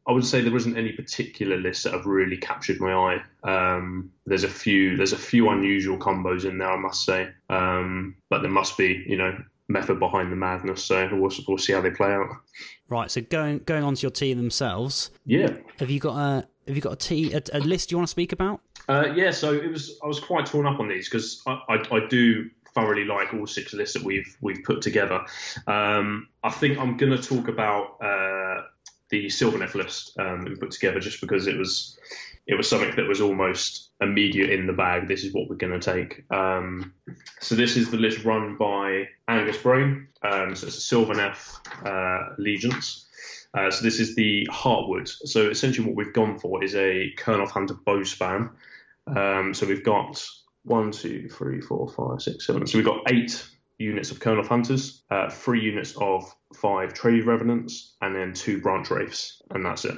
I 0.08 0.12
would 0.12 0.26
say 0.26 0.42
there 0.42 0.52
wasn't 0.52 0.78
any 0.78 0.92
particular 0.92 1.58
list 1.58 1.84
that 1.84 1.94
have 1.94 2.06
really 2.06 2.38
captured 2.38 2.80
my 2.80 2.94
eye. 2.94 3.24
Um, 3.44 4.12
there's 4.26 4.44
a 4.44 4.50
few 4.50 4.96
there's 4.96 5.14
a 5.14 5.18
few 5.18 5.50
unusual 5.50 5.98
combos 5.98 6.46
in 6.46 6.58
there, 6.58 6.72
I 6.72 6.78
must 6.78 7.06
say, 7.06 7.30
um, 7.50 8.16
but 8.30 8.42
there 8.42 8.52
must 8.52 8.78
be 8.78 9.04
you 9.08 9.18
know 9.18 9.38
method 9.68 10.00
behind 10.00 10.32
the 10.32 10.36
madness. 10.36 10.84
So 10.84 11.08
we'll, 11.12 11.32
we'll 11.48 11.58
see 11.58 11.74
how 11.74 11.82
they 11.82 11.92
play 11.92 12.12
out. 12.12 12.28
Right. 12.90 13.10
So 13.10 13.22
going 13.22 13.60
going 13.60 13.84
on 13.84 13.96
to 13.96 14.02
your 14.02 14.12
team 14.12 14.38
themselves. 14.38 15.12
Yeah. 15.26 15.56
Have 15.80 15.90
you 15.90 16.00
got 16.00 16.18
a 16.18 16.48
have 16.68 16.76
you 16.76 16.82
got 16.82 16.94
a, 16.94 16.96
tea, 16.96 17.34
a, 17.34 17.42
a 17.54 17.60
list 17.60 17.92
you 17.92 17.98
want 17.98 18.08
to 18.08 18.12
speak 18.12 18.32
about? 18.32 18.62
Uh, 18.88 19.08
yeah. 19.16 19.32
So 19.32 19.54
it 19.54 19.70
was 19.70 20.00
I 20.04 20.08
was 20.08 20.20
quite 20.20 20.46
torn 20.46 20.68
up 20.68 20.80
on 20.80 20.88
these 20.88 21.10
because 21.10 21.42
I, 21.48 21.60
I, 21.70 21.96
I 21.96 22.08
do 22.08 22.50
thoroughly 22.74 23.06
like 23.06 23.34
all 23.34 23.46
six 23.48 23.74
lists 23.74 23.94
that 23.96 24.04
we've 24.04 24.38
we've 24.42 24.64
put 24.64 24.82
together. 24.82 25.26
Um, 25.68 26.28
I 26.44 26.50
think 26.50 26.78
I'm 26.78 26.98
going 26.98 27.16
to 27.16 27.22
talk 27.22 27.48
about 27.48 27.98
uh, 28.02 28.64
the 29.10 29.28
Sylvaneth 29.28 29.76
list 29.76 30.18
um, 30.20 30.42
that 30.44 30.50
we 30.50 30.56
put 30.56 30.72
together 30.72 31.00
just 31.00 31.22
because 31.22 31.48
it 31.48 31.58
was 31.58 31.98
it 32.46 32.56
was 32.56 32.70
something 32.70 32.96
that 32.96 33.08
was 33.08 33.22
almost 33.22 33.92
immediate 34.02 34.50
in 34.50 34.68
the 34.68 34.74
bag. 34.74 35.08
This 35.08 35.24
is 35.24 35.34
what 35.34 35.50
we're 35.50 35.56
going 35.56 35.80
to 35.80 35.94
take. 35.94 36.26
Um, 36.32 36.94
so 37.40 37.56
this 37.56 37.78
is 37.78 37.90
the 37.90 37.98
list 37.98 38.26
run 38.26 38.58
by 38.58 39.08
Angus 39.28 39.58
Brain. 39.58 40.08
Um, 40.22 40.56
so 40.56 40.68
it's 40.68 40.92
a 40.92 40.96
Sylvaneth 40.96 41.60
uh, 41.86 42.36
allegiance. 42.38 43.08
Uh, 43.54 43.70
so 43.70 43.84
this 43.84 44.00
is 44.00 44.16
the 44.16 44.48
Heartwood. 44.52 45.08
So 45.08 45.50
essentially, 45.50 45.88
what 45.88 45.96
we've 45.96 46.14
gone 46.14 46.38
for 46.40 46.64
is 46.64 46.76
a 46.76 47.14
Kurnoth 47.18 47.52
Hunter 47.52 47.76
bow 47.86 48.04
span. 48.04 48.50
Um, 49.08 49.54
so 49.54 49.68
we've 49.68 49.84
got 49.84 50.26
one, 50.64 50.92
two, 50.92 51.30
three, 51.30 51.62
four, 51.62 51.88
five, 51.90 52.22
six, 52.22 52.48
seven. 52.48 52.66
So 52.68 52.78
we've 52.78 52.86
got 52.86 53.12
eight 53.12 53.46
units 53.78 54.12
of 54.12 54.20
Kurnoth 54.20 54.48
Hunters, 54.48 55.04
uh, 55.12 55.30
three 55.30 55.62
units 55.62 55.96
of 55.98 56.34
five 56.56 56.94
Tree-Revenants, 56.94 57.96
and 58.02 58.16
then 58.16 58.34
two 58.34 58.62
Branch 58.62 58.90
Wraiths, 58.90 59.42
and 59.52 59.66
that's 59.66 59.86
it. 59.86 59.98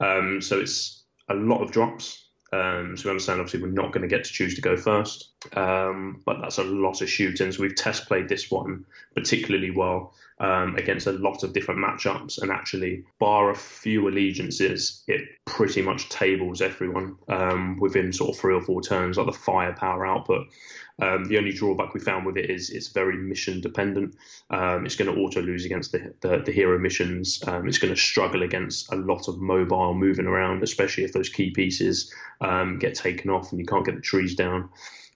Um, 0.00 0.40
so 0.40 0.60
it's 0.60 0.99
a 1.30 1.34
lot 1.34 1.62
of 1.62 1.72
drops. 1.72 2.26
Um, 2.52 2.96
so 2.96 3.04
we 3.04 3.10
understand 3.10 3.40
obviously 3.40 3.62
we're 3.62 3.68
not 3.68 3.92
going 3.92 4.02
to 4.02 4.08
get 4.08 4.24
to 4.24 4.32
choose 4.32 4.56
to 4.56 4.60
go 4.60 4.76
first, 4.76 5.30
um, 5.56 6.20
but 6.26 6.40
that's 6.40 6.58
a 6.58 6.64
lot 6.64 7.00
of 7.00 7.08
shooting. 7.08 7.52
So 7.52 7.62
we've 7.62 7.76
test 7.76 8.08
played 8.08 8.28
this 8.28 8.50
one 8.50 8.84
particularly 9.14 9.70
well 9.70 10.14
um, 10.40 10.74
against 10.76 11.06
a 11.06 11.12
lot 11.12 11.44
of 11.44 11.52
different 11.52 11.80
matchups, 11.80 12.40
and 12.40 12.50
actually, 12.50 13.04
bar 13.18 13.50
a 13.50 13.54
few 13.54 14.08
allegiances, 14.08 15.04
it 15.06 15.28
pretty 15.44 15.82
much 15.82 16.08
tables 16.08 16.62
everyone 16.62 17.16
um, 17.28 17.78
within 17.78 18.12
sort 18.12 18.30
of 18.30 18.40
three 18.40 18.54
or 18.54 18.62
four 18.62 18.80
turns, 18.80 19.18
like 19.18 19.26
the 19.26 19.32
firepower 19.32 20.06
output. 20.06 20.48
Um, 21.00 21.24
the 21.24 21.38
only 21.38 21.52
drawback 21.52 21.94
we 21.94 22.00
found 22.00 22.26
with 22.26 22.36
it 22.36 22.50
is 22.50 22.70
it's 22.70 22.88
very 22.88 23.16
mission 23.16 23.60
dependent. 23.60 24.16
Um, 24.50 24.84
it's 24.86 24.96
going 24.96 25.12
to 25.12 25.20
auto 25.20 25.40
lose 25.40 25.64
against 25.64 25.92
the, 25.92 26.14
the, 26.20 26.42
the 26.44 26.52
hero 26.52 26.78
missions. 26.78 27.42
Um, 27.46 27.66
it's 27.66 27.78
going 27.78 27.94
to 27.94 28.00
struggle 28.00 28.42
against 28.42 28.92
a 28.92 28.96
lot 28.96 29.28
of 29.28 29.40
mobile 29.40 29.94
moving 29.94 30.26
around, 30.26 30.62
especially 30.62 31.04
if 31.04 31.12
those 31.12 31.28
key 31.28 31.50
pieces 31.50 32.12
um, 32.40 32.78
get 32.78 32.94
taken 32.94 33.30
off 33.30 33.50
and 33.50 33.60
you 33.60 33.66
can't 33.66 33.86
get 33.86 33.96
the 33.96 34.00
trees 34.00 34.34
down. 34.34 34.68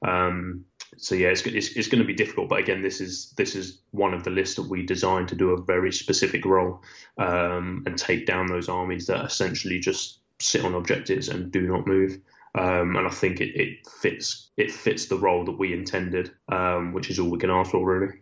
Um, 0.02 0.64
so 0.96 1.14
yeah, 1.14 1.28
it's, 1.28 1.42
it's, 1.42 1.70
it's, 1.70 1.88
going 1.88 2.00
to 2.00 2.06
be 2.06 2.14
difficult. 2.14 2.48
But 2.48 2.60
again, 2.60 2.82
this 2.82 3.00
is 3.00 3.32
this 3.36 3.54
is 3.54 3.78
one 3.90 4.14
of 4.14 4.24
the 4.24 4.30
lists 4.30 4.56
that 4.56 4.68
we 4.68 4.84
designed 4.84 5.28
to 5.28 5.34
do 5.34 5.50
a 5.50 5.62
very 5.62 5.92
specific 5.92 6.44
role 6.44 6.82
um, 7.18 7.82
and 7.86 7.98
take 7.98 8.26
down 8.26 8.46
those 8.46 8.68
armies 8.68 9.06
that 9.06 9.24
essentially 9.24 9.80
just 9.80 10.20
sit 10.40 10.64
on 10.64 10.74
objectives 10.74 11.28
and 11.28 11.50
do 11.50 11.62
not 11.62 11.86
move. 11.86 12.18
Um, 12.54 12.96
and 12.96 13.06
I 13.06 13.10
think 13.10 13.40
it, 13.40 13.60
it, 13.60 13.86
fits 13.86 14.50
it 14.56 14.70
fits 14.70 15.06
the 15.06 15.18
role 15.18 15.44
that 15.44 15.58
we 15.58 15.72
intended, 15.72 16.30
um, 16.48 16.92
which 16.92 17.10
is 17.10 17.18
all 17.18 17.30
we 17.30 17.38
can 17.38 17.50
ask 17.50 17.72
for, 17.72 17.84
really. 17.84 18.12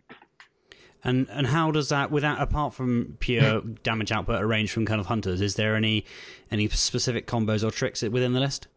And 1.03 1.27
and 1.29 1.47
how 1.47 1.71
does 1.71 1.89
that, 1.89 2.11
without 2.11 2.41
apart 2.41 2.73
from 2.73 3.17
pure 3.19 3.61
damage 3.83 4.11
output 4.11 4.41
arranged 4.41 4.71
from 4.71 4.85
kind 4.85 4.99
of 4.99 5.07
hunters, 5.07 5.41
is 5.41 5.55
there 5.55 5.75
any 5.75 6.05
any 6.49 6.67
specific 6.69 7.27
combos 7.27 7.63
or 7.63 7.71
tricks 7.71 8.01
within 8.01 8.33
the 8.33 8.39
list? 8.39 8.67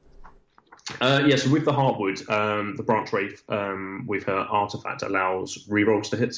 Uh, 1.00 1.22
yeah, 1.26 1.34
so 1.34 1.50
with 1.50 1.64
the 1.64 1.72
Heartwood, 1.72 2.28
um, 2.30 2.76
the 2.76 2.82
Branch 2.82 3.12
Wraith 3.12 3.42
um, 3.48 4.04
with 4.06 4.24
her 4.24 4.38
artifact 4.38 5.02
allows 5.02 5.66
rerolls 5.68 6.10
to 6.10 6.16
hit. 6.16 6.36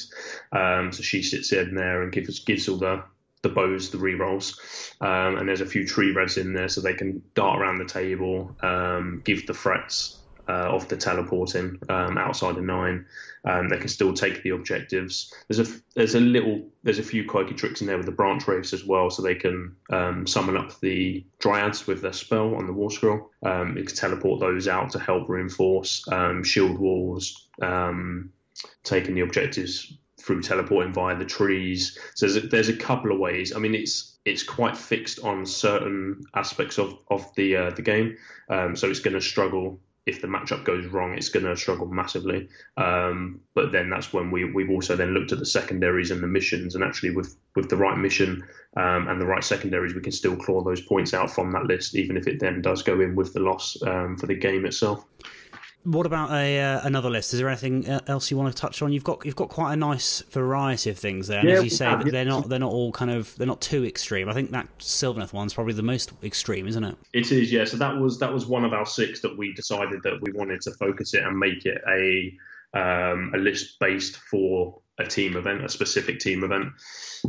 Um, 0.51 0.91
so 0.91 1.03
she 1.03 1.21
sits 1.21 1.51
in 1.51 1.75
there 1.75 2.01
and 2.01 2.11
gives 2.11 2.39
gives 2.39 2.67
all 2.67 2.77
the 2.77 3.03
the 3.41 3.49
bows 3.49 3.89
the 3.89 3.97
rerolls. 3.97 4.57
Um, 5.01 5.37
and 5.37 5.47
there's 5.47 5.61
a 5.61 5.65
few 5.65 5.85
Tree 5.87 6.11
Revs 6.11 6.37
in 6.37 6.53
there 6.53 6.67
so 6.67 6.81
they 6.81 6.93
can 6.93 7.21
dart 7.35 7.59
around 7.59 7.77
the 7.77 7.85
table, 7.85 8.55
um, 8.61 9.21
give 9.23 9.47
the 9.47 9.53
threats 9.53 10.17
uh, 10.49 10.67
of 10.67 10.87
the 10.87 10.97
teleporting 10.97 11.79
um, 11.89 12.17
outside 12.17 12.57
of 12.57 12.63
nine. 12.63 13.05
Um, 13.45 13.69
they 13.69 13.77
can 13.77 13.87
still 13.87 14.13
take 14.13 14.43
the 14.43 14.49
objectives. 14.49 15.33
There's 15.47 15.69
a 15.69 15.73
there's 15.95 16.15
a 16.15 16.19
little 16.19 16.67
there's 16.83 16.99
a 16.99 17.03
few 17.03 17.23
quirky 17.23 17.53
tricks 17.53 17.81
in 17.81 17.87
there 17.87 17.97
with 17.97 18.07
the 18.07 18.11
branch 18.11 18.47
wraiths 18.47 18.73
as 18.73 18.83
well, 18.83 19.09
so 19.09 19.21
they 19.21 19.35
can 19.35 19.75
um, 19.91 20.27
summon 20.27 20.57
up 20.57 20.77
the 20.81 21.23
dryads 21.39 21.87
with 21.87 22.01
their 22.01 22.13
spell 22.13 22.55
on 22.55 22.65
the 22.65 22.73
war 22.73 22.91
scroll. 22.91 23.29
Um, 23.43 23.77
you 23.77 23.83
can 23.85 23.95
teleport 23.95 24.41
those 24.41 24.67
out 24.67 24.91
to 24.91 24.99
help 24.99 25.29
reinforce 25.29 26.05
um, 26.11 26.43
shield 26.43 26.79
walls, 26.79 27.47
um, 27.61 28.31
taking 28.83 29.15
the 29.15 29.21
objectives 29.21 29.93
through 30.19 30.41
teleporting 30.41 30.93
via 30.93 31.17
the 31.17 31.25
trees. 31.25 31.97
So 32.15 32.27
there's 32.27 32.43
a, 32.43 32.47
there's 32.47 32.69
a 32.69 32.75
couple 32.75 33.11
of 33.11 33.19
ways. 33.19 33.55
I 33.55 33.59
mean, 33.59 33.75
it's 33.75 34.17
it's 34.25 34.43
quite 34.43 34.77
fixed 34.77 35.19
on 35.23 35.45
certain 35.45 36.21
aspects 36.35 36.77
of 36.77 36.97
of 37.09 37.33
the 37.35 37.55
uh, 37.55 37.69
the 37.71 37.81
game, 37.81 38.17
um, 38.49 38.75
so 38.75 38.89
it's 38.89 38.99
going 38.99 39.15
to 39.15 39.21
struggle 39.21 39.79
if 40.09 40.21
the 40.21 40.27
matchup 40.27 40.65
goes 40.65 40.87
wrong, 40.87 41.13
it's 41.13 41.29
going 41.29 41.45
to 41.45 41.55
struggle 41.55 41.85
massively. 41.85 42.49
Um, 42.77 43.39
but 43.53 43.71
then 43.71 43.89
that's 43.89 44.11
when 44.11 44.31
we 44.31 44.43
we've 44.43 44.69
also 44.69 44.95
then 44.95 45.13
looked 45.13 45.31
at 45.31 45.39
the 45.39 45.45
secondaries 45.45 46.11
and 46.11 46.21
the 46.21 46.27
missions, 46.27 46.75
and 46.75 46.83
actually 46.83 47.11
with 47.11 47.37
with 47.55 47.69
the 47.69 47.77
right 47.77 47.97
mission 47.97 48.43
um, 48.75 49.07
and 49.07 49.21
the 49.21 49.25
right 49.25 49.43
secondaries, 49.43 49.93
we 49.93 50.01
can 50.01 50.11
still 50.11 50.35
claw 50.35 50.63
those 50.63 50.81
points 50.81 51.13
out 51.13 51.29
from 51.29 51.51
that 51.51 51.65
list, 51.65 51.95
even 51.95 52.17
if 52.17 52.27
it 52.27 52.39
then 52.39 52.61
does 52.61 52.81
go 52.81 52.99
in 52.99 53.15
with 53.15 53.33
the 53.33 53.39
loss 53.39 53.77
um, 53.83 54.17
for 54.17 54.25
the 54.27 54.35
game 54.35 54.65
itself. 54.65 55.05
What 55.83 56.05
about 56.05 56.31
a 56.31 56.59
uh, 56.59 56.81
another 56.83 57.09
list? 57.09 57.33
Is 57.33 57.39
there 57.39 57.47
anything 57.47 57.87
uh, 57.87 58.01
else 58.07 58.29
you 58.29 58.37
want 58.37 58.53
to 58.53 58.61
touch 58.61 58.81
on? 58.81 58.91
You've 58.91 59.05
got 59.05 59.25
you've 59.25 59.37
got 59.37 59.47
quite 59.47 59.73
a 59.73 59.75
nice 59.77 60.21
variety 60.29 60.89
of 60.89 60.99
things 60.99 61.27
there, 61.27 61.39
and 61.39 61.47
yeah, 61.47 61.55
as 61.55 61.63
you 61.63 61.69
say, 61.69 61.95
they're 62.05 62.25
not 62.25 62.49
they're 62.49 62.59
not 62.59 62.71
all 62.71 62.91
kind 62.91 63.09
of 63.09 63.33
they're 63.37 63.47
not 63.47 63.61
too 63.61 63.85
extreme. 63.85 64.27
I 64.27 64.33
think 64.33 64.51
that 64.51 64.67
Sylvaneth 64.79 65.31
one's 65.31 65.53
probably 65.53 65.73
the 65.73 65.81
most 65.81 66.11
extreme, 66.21 66.67
isn't 66.67 66.83
it? 66.83 66.97
It 67.13 67.31
is, 67.31 67.51
yeah. 67.51 67.63
So 67.63 67.77
that 67.77 67.95
was 67.95 68.19
that 68.19 68.33
was 68.33 68.45
one 68.45 68.65
of 68.65 68.73
our 68.73 68.85
six 68.85 69.21
that 69.21 69.37
we 69.37 69.53
decided 69.53 70.03
that 70.03 70.19
we 70.21 70.33
wanted 70.33 70.59
to 70.61 70.71
focus 70.71 71.13
it 71.13 71.23
and 71.23 71.39
make 71.39 71.65
it 71.65 71.81
a 71.87 72.37
um, 72.73 73.31
a 73.33 73.37
list 73.37 73.79
based 73.79 74.17
for 74.17 74.81
a 74.99 75.05
team 75.05 75.35
event, 75.37 75.63
a 75.63 75.69
specific 75.69 76.19
team 76.19 76.43
event. 76.43 76.73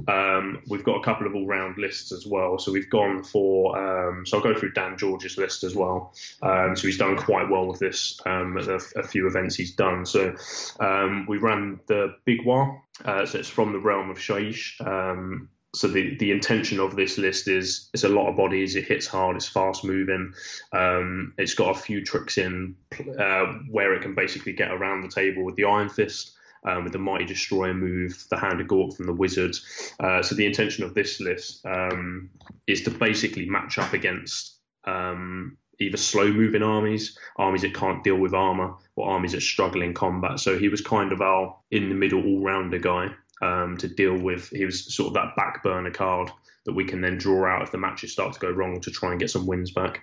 Um, 0.09 0.63
we've 0.69 0.85
got 0.85 0.97
a 0.97 1.05
couple 1.05 1.27
of 1.27 1.35
all-round 1.35 1.79
lists 1.79 2.13
as 2.13 2.27
well. 2.27 2.59
So 2.59 2.73
we've 2.73 2.91
gone 2.91 3.23
for. 3.23 3.79
Um, 3.79 4.27
so 4.27 4.37
I'll 4.37 4.43
go 4.43 4.59
through 4.59 4.73
Dan 4.73 4.97
George's 4.99 5.39
list 5.39 5.65
as 5.65 5.75
well. 5.75 6.15
Um, 6.43 6.77
so 6.77 6.87
he's 6.87 6.99
done 6.99 7.17
quite 7.17 7.49
well 7.49 7.67
with 7.67 7.81
this 7.81 8.21
um, 8.27 8.57
a, 8.57 8.79
a, 8.99 9.03
few 9.03 9.27
events 9.27 9.57
he's 9.57 9.75
done. 9.75 10.07
So 10.07 10.35
um, 10.79 11.27
we 11.29 11.39
ran 11.39 11.81
the 11.87 12.17
Big 12.25 12.45
Waaagh. 12.45 12.81
Uh, 13.05 13.27
so 13.27 13.39
it's 13.39 13.49
from 13.49 13.73
the 13.73 13.79
realm 13.79 14.11
of 14.11 14.19
Shyish. 14.19 14.81
Um, 14.87 15.49
so 15.73 15.87
the, 15.87 16.17
the 16.17 16.33
intention 16.33 16.81
of 16.81 16.97
this 16.97 17.17
list 17.17 17.47
is 17.47 17.91
it's 17.95 18.03
a 18.03 18.09
lot 18.09 18.29
of 18.29 18.37
bodies. 18.37 18.75
It 18.75 18.87
hits 18.87 19.07
hard. 19.07 19.37
It's 19.37 19.49
fast 19.49 19.85
moving. 19.85 20.35
Um, 20.73 21.35
it's 21.39 21.55
got 21.55 21.77
a 21.77 21.81
few 21.81 22.05
tricks 22.05 22.39
in 22.39 22.75
uh, 23.19 23.47
where 23.71 23.95
it 23.95 24.03
can 24.03 24.15
basically 24.15 24.53
get 24.53 24.73
around 24.73 25.03
the 25.03 25.09
table 25.09 25.45
with 25.45 25.55
the 25.55 25.65
Iron 25.65 25.89
Fist. 25.89 26.37
Um, 26.63 26.85
with 26.85 26.93
the 26.93 26.99
Mighty 26.99 27.25
Destroyer 27.25 27.73
move, 27.73 28.23
the 28.29 28.37
Hand 28.37 28.61
of 28.61 28.67
Gork 28.67 28.95
from 28.95 29.07
the 29.07 29.15
Wizard. 29.15 29.57
Uh, 29.99 30.23
so 30.23 30.35
the 30.35 30.45
intention 30.45 30.85
of 30.85 30.93
this 30.93 31.19
list 31.19 31.65
um, 31.65 32.29
is 32.67 32.83
to 32.83 32.91
basically 32.91 33.49
match 33.49 33.79
up 33.79 33.95
against 33.95 34.59
um, 34.85 35.57
either 35.79 35.97
slow 35.97 36.31
moving 36.31 36.63
armies, 36.63 37.19
armies 37.37 37.63
that 37.63 37.73
can't 37.75 38.05
deal 38.05 38.17
with 38.17 38.35
armor, 38.35 38.75
or 38.95 39.09
armies 39.09 39.33
that 39.33 39.41
struggle 39.41 39.81
in 39.81 39.95
combat. 39.95 40.39
So 40.39 40.59
he 40.59 40.69
was 40.69 40.83
kind 40.83 41.13
of 41.13 41.23
our 41.23 41.57
in 41.71 41.89
the 41.89 41.95
middle 41.95 42.23
all 42.23 42.43
rounder 42.43 42.79
guy 42.79 43.09
um, 43.41 43.79
to 43.79 43.89
deal 43.89 44.19
with. 44.19 44.51
He 44.51 44.67
was 44.67 44.95
sort 44.95 45.09
of 45.09 45.15
that 45.15 45.37
back 45.37 45.63
burner 45.63 45.91
card 45.91 46.31
that 46.67 46.75
we 46.75 46.85
can 46.85 47.01
then 47.01 47.17
draw 47.17 47.49
out 47.49 47.63
if 47.63 47.73
the 47.73 47.79
matches 47.79 48.13
start 48.13 48.35
to 48.35 48.41
go 48.41 48.51
wrong 48.51 48.81
to 48.83 48.91
try 48.91 49.13
and 49.13 49.19
get 49.19 49.31
some 49.31 49.47
wins 49.47 49.71
back. 49.71 50.03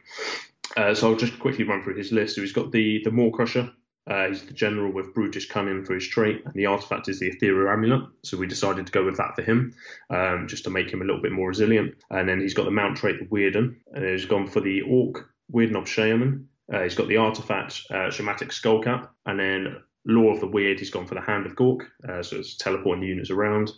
Uh, 0.76 0.96
so 0.96 1.10
I'll 1.12 1.17
just 1.17 1.39
quickly 1.39 1.63
run 1.63 1.84
through 1.84 1.98
his 1.98 2.12
list. 2.12 2.36
So 2.36 2.41
he's 2.41 2.54
got 2.54 2.72
the 2.72 3.02
the 3.04 3.12
Maw-krusha. 3.12 3.72
Uh, 4.10 4.28
he's 4.28 4.43
the 4.43 4.54
general 4.54 4.91
with 4.91 5.13
brutish 5.13 5.50
cunning 5.50 5.84
for 5.84 5.93
his 5.93 6.08
trait, 6.08 6.41
and 6.46 6.54
the 6.54 6.65
artifact 6.65 7.10
is 7.10 7.20
the 7.20 7.28
ethereal 7.28 7.72
amulet. 7.72 8.04
So 8.24 8.38
we 8.38 8.48
decided 8.48 8.86
to 8.86 8.91
go 8.91 9.04
with 9.04 9.17
that 9.17 9.36
for 9.36 9.41
him, 9.41 9.74
um, 10.10 10.48
just 10.48 10.63
to 10.63 10.70
make 10.70 10.89
him 10.89 11.02
a 11.02 11.06
little 11.06 11.22
bit 11.22 11.32
more 11.32 11.50
resilient. 11.50 11.96
And 12.10 12.28
then 12.28 12.39
he's 12.39 12.54
got 12.54 12.65
the 12.65 12.72
mount 12.72 12.98
trait, 12.98 13.20
the 13.20 13.26
Weirden, 13.26 13.76
and 13.93 14.06
he's 14.06 14.26
gone 14.26 14.48
for 14.48 14.62
the 14.62 14.82
orc 14.82 15.30
Weirdnob 15.52 15.88
Shaman. 15.88 16.48
Uh, 16.72 16.84
he's 16.84 16.96
got 16.96 17.08
the 17.08 17.17
artifact 17.17 17.82
uh, 17.89 18.10
Shammatic 18.10 18.50
Skullcap, 18.50 19.10
and 19.26 19.39
then 19.39 19.78
Lore 20.06 20.34
of 20.34 20.39
the 20.39 20.48
Weird, 20.48 20.80
he's 20.80 20.89
gone 20.89 21.06
for 21.06 21.15
the 21.15 21.22
Hand 21.22 21.46
of 21.46 21.56
Gork, 21.56 21.82
uh, 22.08 22.24
so 22.24 22.38
it's 22.38 22.56
teleporting 22.56 23.02
the 23.02 23.08
units 23.08 23.30
around. 23.30 23.72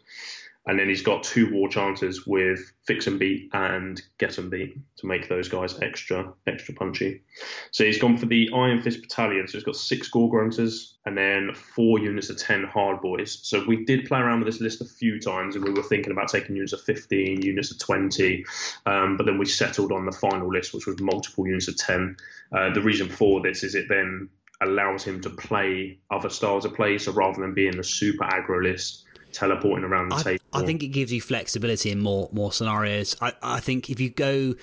And 0.65 0.77
then 0.77 0.87
he's 0.87 1.01
got 1.01 1.23
two 1.23 1.51
War 1.51 1.67
Chanters 1.67 2.27
with 2.27 2.59
Fixin' 2.85 3.17
Beat 3.17 3.49
and 3.53 3.99
Get 4.17 4.37
'Em 4.37 4.49
Beat 4.49 4.77
to 4.97 5.07
make 5.07 5.27
those 5.27 5.47
guys 5.47 5.79
extra 5.81 6.33
extra 6.45 6.75
punchy. 6.75 7.23
So 7.71 7.85
he's 7.85 7.97
gone 7.97 8.17
for 8.17 8.25
the 8.25 8.49
Iron 8.53 8.81
Fist 8.81 9.01
Battalion. 9.01 9.47
So 9.47 9.57
he's 9.57 9.63
got 9.63 9.77
six 9.77 10.09
Gore-gruntas 10.09 10.93
and 11.05 11.17
then 11.17 11.53
four 11.53 11.99
units 11.99 12.29
of 12.29 12.37
10 12.37 12.65
Hard 12.65 13.01
Boys. 13.01 13.39
So 13.41 13.63
we 13.65 13.85
did 13.85 14.05
play 14.05 14.19
around 14.19 14.41
with 14.41 14.53
this 14.53 14.61
list 14.61 14.81
a 14.81 14.85
few 14.85 15.19
times 15.19 15.55
and 15.55 15.63
we 15.63 15.71
were 15.71 15.81
thinking 15.81 16.11
about 16.11 16.27
taking 16.27 16.55
units 16.55 16.73
of 16.73 16.81
15, 16.81 17.41
units 17.41 17.71
of 17.71 17.79
20. 17.79 18.45
Um, 18.85 19.17
but 19.17 19.25
then 19.25 19.37
we 19.37 19.45
settled 19.45 19.91
on 19.91 20.05
the 20.05 20.11
final 20.11 20.51
list, 20.51 20.73
which 20.73 20.85
was 20.85 20.99
multiple 20.99 21.47
units 21.47 21.67
of 21.67 21.77
10. 21.77 22.17
Uh, 22.51 22.73
the 22.73 22.81
reason 22.81 23.09
for 23.09 23.41
this 23.41 23.63
is 23.63 23.75
it 23.75 23.87
then 23.87 24.29
allows 24.61 25.03
him 25.03 25.21
to 25.21 25.29
play 25.29 25.97
other 26.11 26.29
styles 26.29 26.65
of 26.65 26.75
play. 26.75 26.97
So 26.97 27.11
rather 27.13 27.41
than 27.41 27.53
being 27.53 27.77
the 27.77 27.83
super 27.83 28.25
aggro 28.25 28.61
list, 28.61 29.05
teleporting 29.31 29.85
around 29.85 30.09
the 30.09 30.15
I, 30.15 30.23
table. 30.23 30.38
I 30.53 30.63
think 30.63 30.83
it 30.83 30.87
gives 30.89 31.11
you 31.11 31.21
flexibility 31.21 31.91
in 31.91 31.99
more 31.99 32.29
more 32.31 32.51
scenarios. 32.51 33.15
I, 33.21 33.33
I 33.41 33.59
think 33.59 33.89
if 33.89 33.99
you 33.99 34.09
go 34.09 34.55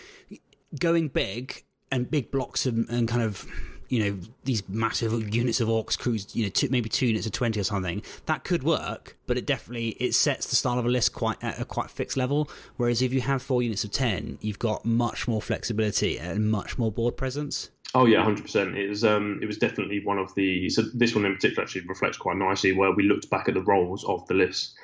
going 0.79 1.09
big 1.09 1.65
and 1.91 2.11
big 2.11 2.31
blocks 2.31 2.67
and, 2.67 2.89
and 2.89 3.09
kind 3.09 3.23
of 3.23 3.47
you 3.89 4.03
know 4.03 4.19
these 4.45 4.69
massive 4.69 5.35
units 5.35 5.61
of 5.61 5.69
orcs 5.69 5.97
crews 5.97 6.35
you 6.35 6.43
know 6.43 6.49
two, 6.49 6.69
maybe 6.71 6.89
two 6.89 7.07
units 7.07 7.25
of 7.25 7.31
20 7.31 7.61
or 7.61 7.65
something 7.65 8.03
that 8.27 8.43
could 8.43 8.65
work 8.65 9.17
but 9.27 9.39
it 9.39 9.47
definitely 9.47 9.91
it 9.91 10.13
sets 10.13 10.47
the 10.47 10.57
style 10.57 10.79
of 10.79 10.85
a 10.85 10.89
list 10.89 11.13
quite 11.13 11.43
at 11.43 11.61
a 11.61 11.65
quite 11.65 11.89
fixed 11.89 12.17
level 12.17 12.51
whereas 12.77 13.01
if 13.01 13.13
you 13.13 13.21
have 13.21 13.41
four 13.41 13.63
units 13.63 13.85
of 13.85 13.93
10 13.93 14.39
you've 14.41 14.59
got 14.59 14.85
much 14.85 15.29
more 15.29 15.41
flexibility 15.41 16.19
and 16.19 16.51
much 16.51 16.79
more 16.79 16.91
board 16.91 17.17
presence 17.17 17.71
Oh 17.95 18.05
yeah, 18.05 18.23
hundred 18.23 18.43
percent. 18.43 18.77
It 18.77 18.89
was 18.89 19.05
um, 19.05 19.39
it 19.41 19.47
was 19.47 19.59
definitely 19.59 20.05
one 20.05 20.19
of 20.19 20.35
the. 20.35 20.69
So 20.69 20.83
this 20.83 21.15
one 21.15 21.25
in 21.25 21.35
particular 21.35 21.63
actually 21.63 21.83
reflects 21.83 22.19
quite 22.19 22.37
nicely 22.37 22.73
where 22.73 22.91
we 22.91 23.05
looked 23.05 23.31
back 23.31 23.49
at 23.49 23.55
the 23.55 23.63
roles 23.63 24.05
of 24.05 24.27
the 24.27 24.35
list, 24.35 24.75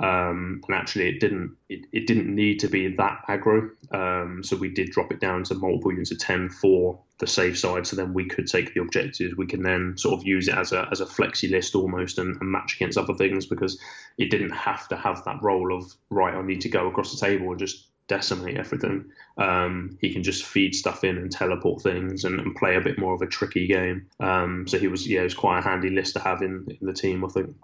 um, 0.00 0.62
and 0.66 0.76
actually 0.76 1.08
it 1.08 1.20
didn't 1.20 1.56
it, 1.68 1.84
it 1.92 2.06
didn't 2.06 2.34
need 2.34 2.60
to 2.60 2.68
be 2.68 2.96
that 2.96 3.22
aggro. 3.28 3.70
Um, 3.92 4.42
so 4.42 4.56
we 4.56 4.70
did 4.70 4.90
drop 4.90 5.12
it 5.12 5.20
down 5.20 5.44
to 5.44 5.54
multiple 5.54 5.92
units 5.92 6.10
of 6.10 6.18
ten 6.18 6.48
for 6.48 6.98
the 7.18 7.26
safe 7.26 7.58
side. 7.58 7.86
So 7.86 7.96
then 7.96 8.14
we 8.14 8.24
could 8.24 8.46
take 8.46 8.72
the 8.72 8.80
objectives. 8.80 9.36
We 9.36 9.46
can 9.46 9.62
then 9.62 9.98
sort 9.98 10.18
of 10.18 10.26
use 10.26 10.48
it 10.48 10.54
as 10.54 10.72
a 10.72 10.88
as 10.90 11.02
a 11.02 11.06
flexi 11.06 11.50
list 11.50 11.74
almost 11.74 12.18
and, 12.18 12.34
and 12.40 12.50
match 12.50 12.76
against 12.76 12.96
other 12.96 13.14
things 13.14 13.44
because 13.44 13.78
it 14.16 14.30
didn't 14.30 14.52
have 14.52 14.88
to 14.88 14.96
have 14.96 15.22
that 15.24 15.42
role 15.42 15.76
of 15.76 15.92
right. 16.08 16.34
I 16.34 16.42
need 16.42 16.62
to 16.62 16.70
go 16.70 16.88
across 16.88 17.12
the 17.12 17.26
table 17.26 17.50
and 17.50 17.58
just 17.58 17.86
decimate 18.08 18.56
everything. 18.56 19.04
Um, 19.36 19.98
he 20.00 20.12
can 20.12 20.22
just 20.22 20.44
feed 20.44 20.74
stuff 20.74 21.04
in 21.04 21.18
and 21.18 21.30
teleport 21.30 21.82
things 21.82 22.24
and, 22.24 22.40
and 22.40 22.56
play 22.56 22.76
a 22.76 22.80
bit 22.80 22.98
more 22.98 23.14
of 23.14 23.20
a 23.20 23.26
tricky 23.26 23.66
game. 23.66 24.06
Um, 24.18 24.66
so 24.66 24.78
he 24.78 24.88
was 24.88 25.06
yeah, 25.06 25.20
it 25.20 25.24
was 25.24 25.34
quite 25.34 25.58
a 25.58 25.62
handy 25.62 25.90
list 25.90 26.14
to 26.14 26.20
have 26.20 26.40
in, 26.40 26.66
in 26.80 26.86
the 26.86 26.94
team, 26.94 27.22
I 27.22 27.28
think. 27.28 27.54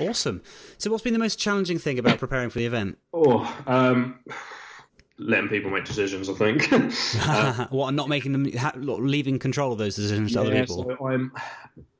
Awesome. 0.00 0.42
So, 0.78 0.90
what's 0.90 1.02
been 1.02 1.12
the 1.12 1.18
most 1.18 1.38
challenging 1.38 1.78
thing 1.78 1.98
about 1.98 2.18
preparing 2.18 2.50
for 2.50 2.58
the 2.58 2.66
event? 2.66 2.98
Oh, 3.12 3.52
um, 3.66 4.20
letting 5.18 5.48
people 5.48 5.70
make 5.70 5.84
decisions. 5.84 6.28
I 6.28 6.34
think. 6.34 6.72
uh, 6.72 7.66
what, 7.70 7.92
not 7.94 8.08
making 8.08 8.32
them, 8.32 8.50
leaving 8.76 9.38
control 9.38 9.72
of 9.72 9.78
those 9.78 9.96
decisions 9.96 10.32
to 10.32 10.38
yeah, 10.38 10.46
other 10.46 10.60
people. 10.60 10.84
So 10.84 11.06
I'm, 11.06 11.32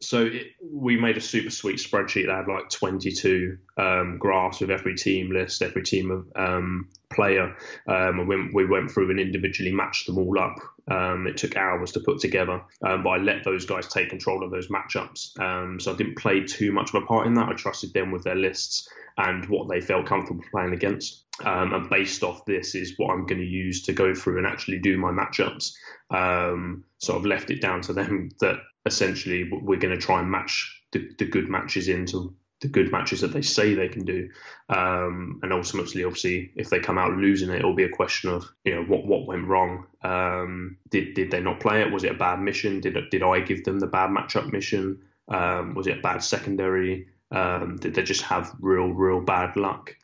so 0.01 0.27
it, 0.27 0.53
we 0.63 0.97
made 0.97 1.17
a 1.17 1.21
super 1.21 1.51
sweet 1.51 1.77
spreadsheet 1.77 2.27
that 2.27 2.37
had 2.37 2.49
like 2.49 2.71
22 2.71 3.59
um, 3.77 4.19
graphs 4.19 4.61
with 4.61 4.71
every 4.71 4.95
team 4.95 5.33
list, 5.33 5.63
every 5.63 5.83
team 5.83 6.11
of 6.11 6.27
um, 6.37 6.89
player, 7.11 7.57
um, 7.89 8.21
and 8.21 8.29
we, 8.29 8.51
we, 8.53 8.67
went 8.67 8.91
through 8.91 9.11
and 9.11 9.19
individually 9.19 9.73
matched 9.73 10.07
them 10.07 10.19
all 10.19 10.39
up. 10.39 10.57
Um, 10.89 11.27
it 11.27 11.37
took 11.37 11.57
hours 11.57 11.93
to 11.93 12.01
put 12.01 12.21
together, 12.21 12.63
um, 12.87 13.03
but 13.03 13.11
I 13.11 13.17
let 13.17 13.45
those 13.45 13.67
guys 13.67 13.89
take 13.89 14.11
control 14.11 14.45
of 14.45 14.51
those 14.51 14.69
matchups. 14.69 15.39
Um, 15.41 15.81
so 15.81 15.93
I 15.93 15.97
didn't 15.97 16.19
play 16.19 16.45
too 16.45 16.73
much 16.73 16.95
of 16.95 17.03
a 17.03 17.07
part 17.07 17.27
in 17.27 17.35
that. 17.35 17.49
I 17.49 17.55
trusted 17.55 17.93
them 17.93 18.13
with 18.13 18.23
their 18.23 18.37
lists 18.37 18.89
and 19.17 19.47
what 19.49 19.69
they 19.69 19.81
felt 19.81 20.07
comfortable 20.07 20.45
playing 20.53 20.73
against. 20.73 21.25
Um, 21.45 21.73
and 21.73 21.91
based 21.91 22.23
off 22.25 22.45
this 22.47 22.75
is 22.75 22.95
what 22.97 23.13
I'm 23.13 23.27
going 23.27 23.41
to 23.41 23.47
use 23.47 23.83
to 23.83 23.93
go 23.93 24.15
through 24.15 24.39
and 24.39 24.47
actually 24.47 24.79
do 24.79 24.99
my 24.99 25.11
matchups. 25.11 25.73
Um, 26.11 26.85
so 26.99 27.17
I've 27.17 27.25
left 27.25 27.51
it 27.51 27.61
down 27.61 27.81
to 27.83 27.93
them 27.93 28.31
that 28.41 28.57
essentially 28.87 29.49
we're 29.51 29.79
going 29.79 29.95
to 29.95 30.01
try 30.01 30.21
and 30.21 30.31
match 30.31 30.83
the, 30.93 31.09
the 31.19 31.27
good 31.27 31.49
matches 31.49 31.89
into 31.89 32.35
the 32.61 32.69
good 32.69 32.91
matches 32.91 33.21
that 33.21 33.33
they 33.33 33.43
say 33.43 33.75
they 33.75 33.89
can 33.89 34.05
do. 34.05 34.29
Um, 34.69 35.39
and 35.43 35.53
ultimately, 35.53 36.05
obviously, 36.05 36.51
if 36.57 36.71
they 36.71 36.81
come 36.81 36.99
out 36.99 37.13
losing 37.17 37.51
it, 37.51 37.61
it'll 37.61 37.75
be 37.75 37.85
a 37.85 37.89
question 37.89 38.31
of 38.31 38.45
you 38.65 38.75
know 38.75 38.83
what 38.83 39.07
what 39.07 39.27
went 39.27 39.47
wrong. 39.47 39.87
Um, 40.03 40.79
did 40.91 41.15
did 41.15 41.31
they 41.31 41.41
not 41.41 41.61
play 41.61 41.83
it? 41.83 41.93
Was 41.93 42.05
it 42.05 42.13
a 42.13 42.19
bad 42.19 42.41
mission? 42.41 42.81
Did 42.81 42.97
did 43.11 43.23
I 43.23 43.41
give 43.41 43.65
them 43.65 43.79
the 43.79 43.87
bad 43.87 44.11
matchup 44.11 44.53
mission? 44.53 45.03
Um, 45.29 45.75
was 45.75 45.87
it 45.87 45.99
a 45.99 46.03
bad 46.03 46.23
secondary? 46.23 47.07
Um, 47.31 47.77
did 47.77 47.95
they 47.95 48.03
just 48.03 48.23
have 48.23 48.53
real 48.61 48.89
real 48.89 49.21
bad 49.21 49.57
luck? 49.57 49.95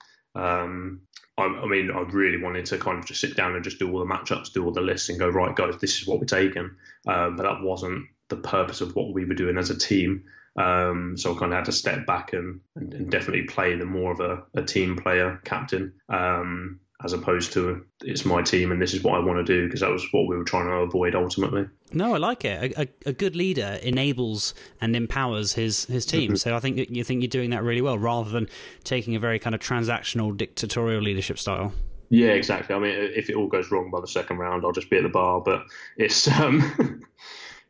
I, 1.37 1.45
I, 1.45 1.67
mean, 1.67 1.91
I 1.91 2.01
really 2.01 2.41
wanted 2.41 2.67
to 2.67 2.79
kind 2.79 2.99
of 2.99 3.07
just 3.07 3.21
sit 3.21 3.37
down 3.37 3.55
and 3.55 3.65
just 3.65 3.79
do 3.79 3.91
all 3.93 3.99
the 3.99 4.07
matchups, 4.13 4.53
do 4.53 4.65
all 4.65 4.73
the 4.73 4.81
lists, 4.81 5.09
and 5.09 5.19
go 5.19 5.29
right, 5.29 5.55
guys, 5.55 5.75
this 5.81 6.01
is 6.01 6.07
what 6.07 6.21
we're 6.21 6.27
taking. 6.27 6.71
Um, 7.07 7.37
but 7.37 7.43
that 7.43 7.63
wasn't 7.63 8.07
the 8.29 8.37
purpose 8.37 8.81
of 8.81 8.95
what 8.95 9.13
we 9.13 9.25
were 9.25 9.35
doing 9.35 9.59
as 9.59 9.71
a 9.71 9.79
team. 9.79 10.25
Um, 10.57 11.17
so 11.17 11.35
I 11.35 11.39
kind 11.39 11.53
of 11.53 11.57
had 11.57 11.65
to 11.65 11.73
step 11.73 12.07
back 12.07 12.33
and, 12.33 12.61
and, 12.77 12.95
and 12.95 13.11
definitely 13.11 13.43
play 13.43 13.77
the 13.77 13.85
more 13.85 14.13
of 14.13 14.21
a, 14.21 14.45
a 14.55 14.63
team 14.63 14.97
player 14.97 15.41
captain. 15.45 15.95
Um, 16.09 16.81
as 17.05 17.13
opposed 17.13 17.53
to 17.53 17.85
it's 18.03 18.25
my 18.25 18.41
team 18.43 18.73
and 18.73 18.81
this 18.81 18.95
is 18.95 19.05
what 19.05 19.15
I 19.15 19.19
want 19.19 19.45
to 19.45 19.45
do 19.45 19.67
because 19.67 19.81
that 19.81 19.91
was 19.91 20.07
what 20.13 20.27
we 20.27 20.37
were 20.37 20.45
trying 20.45 20.67
to 20.67 20.73
avoid 20.73 21.15
ultimately. 21.15 21.69
No, 21.93 22.15
I 22.15 22.19
like 22.19 22.45
it. 22.47 22.73
A, 22.77 22.83
a, 22.83 22.89
a 23.11 23.13
good 23.13 23.37
leader 23.37 23.79
enables 23.83 24.55
and 24.81 24.97
empowers 24.97 25.53
his 25.53 25.85
his 25.85 26.07
team. 26.07 26.31
Mm-hmm. 26.31 26.37
So 26.37 26.57
I 26.57 26.61
think 26.61 26.91
you 26.91 27.05
think 27.05 27.23
you're 27.23 27.29
doing 27.29 27.51
that 27.51 27.63
really 27.63 27.83
well, 27.83 27.99
rather 27.99 28.31
than 28.31 28.49
taking 28.85 29.15
a 29.15 29.19
very 29.19 29.39
kind 29.39 29.55
of 29.55 29.61
transactional 29.61 30.35
dictatorial 30.37 31.03
leadership 31.03 31.39
style. 31.39 31.73
Yeah, 32.09 32.31
exactly. 32.31 32.75
I 32.75 32.79
mean, 32.79 32.95
if 32.95 33.29
it 33.29 33.37
all 33.37 33.49
goes 33.49 33.71
wrong 33.71 33.91
by 33.91 34.01
the 34.01 34.07
second 34.07 34.39
round, 34.39 34.65
I'll 34.65 34.73
just 34.73 34.91
be 34.91 34.97
at 34.97 35.03
the 35.03 35.09
bar. 35.09 35.41
But 35.41 35.65
it's 35.99 36.27
um, 36.41 37.03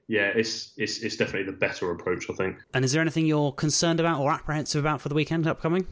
yeah, 0.06 0.30
it's 0.34 0.72
it's 0.76 0.98
it's 0.98 1.16
definitely 1.16 1.50
the 1.50 1.58
better 1.58 1.90
approach, 1.90 2.30
I 2.30 2.34
think. 2.34 2.58
And 2.72 2.84
is 2.84 2.92
there 2.92 3.02
anything 3.02 3.26
you're 3.26 3.52
concerned 3.52 3.98
about 3.98 4.20
or 4.20 4.30
apprehensive 4.30 4.80
about 4.80 5.00
for 5.00 5.08
the 5.08 5.14
weekend 5.14 5.46
upcoming? 5.46 5.86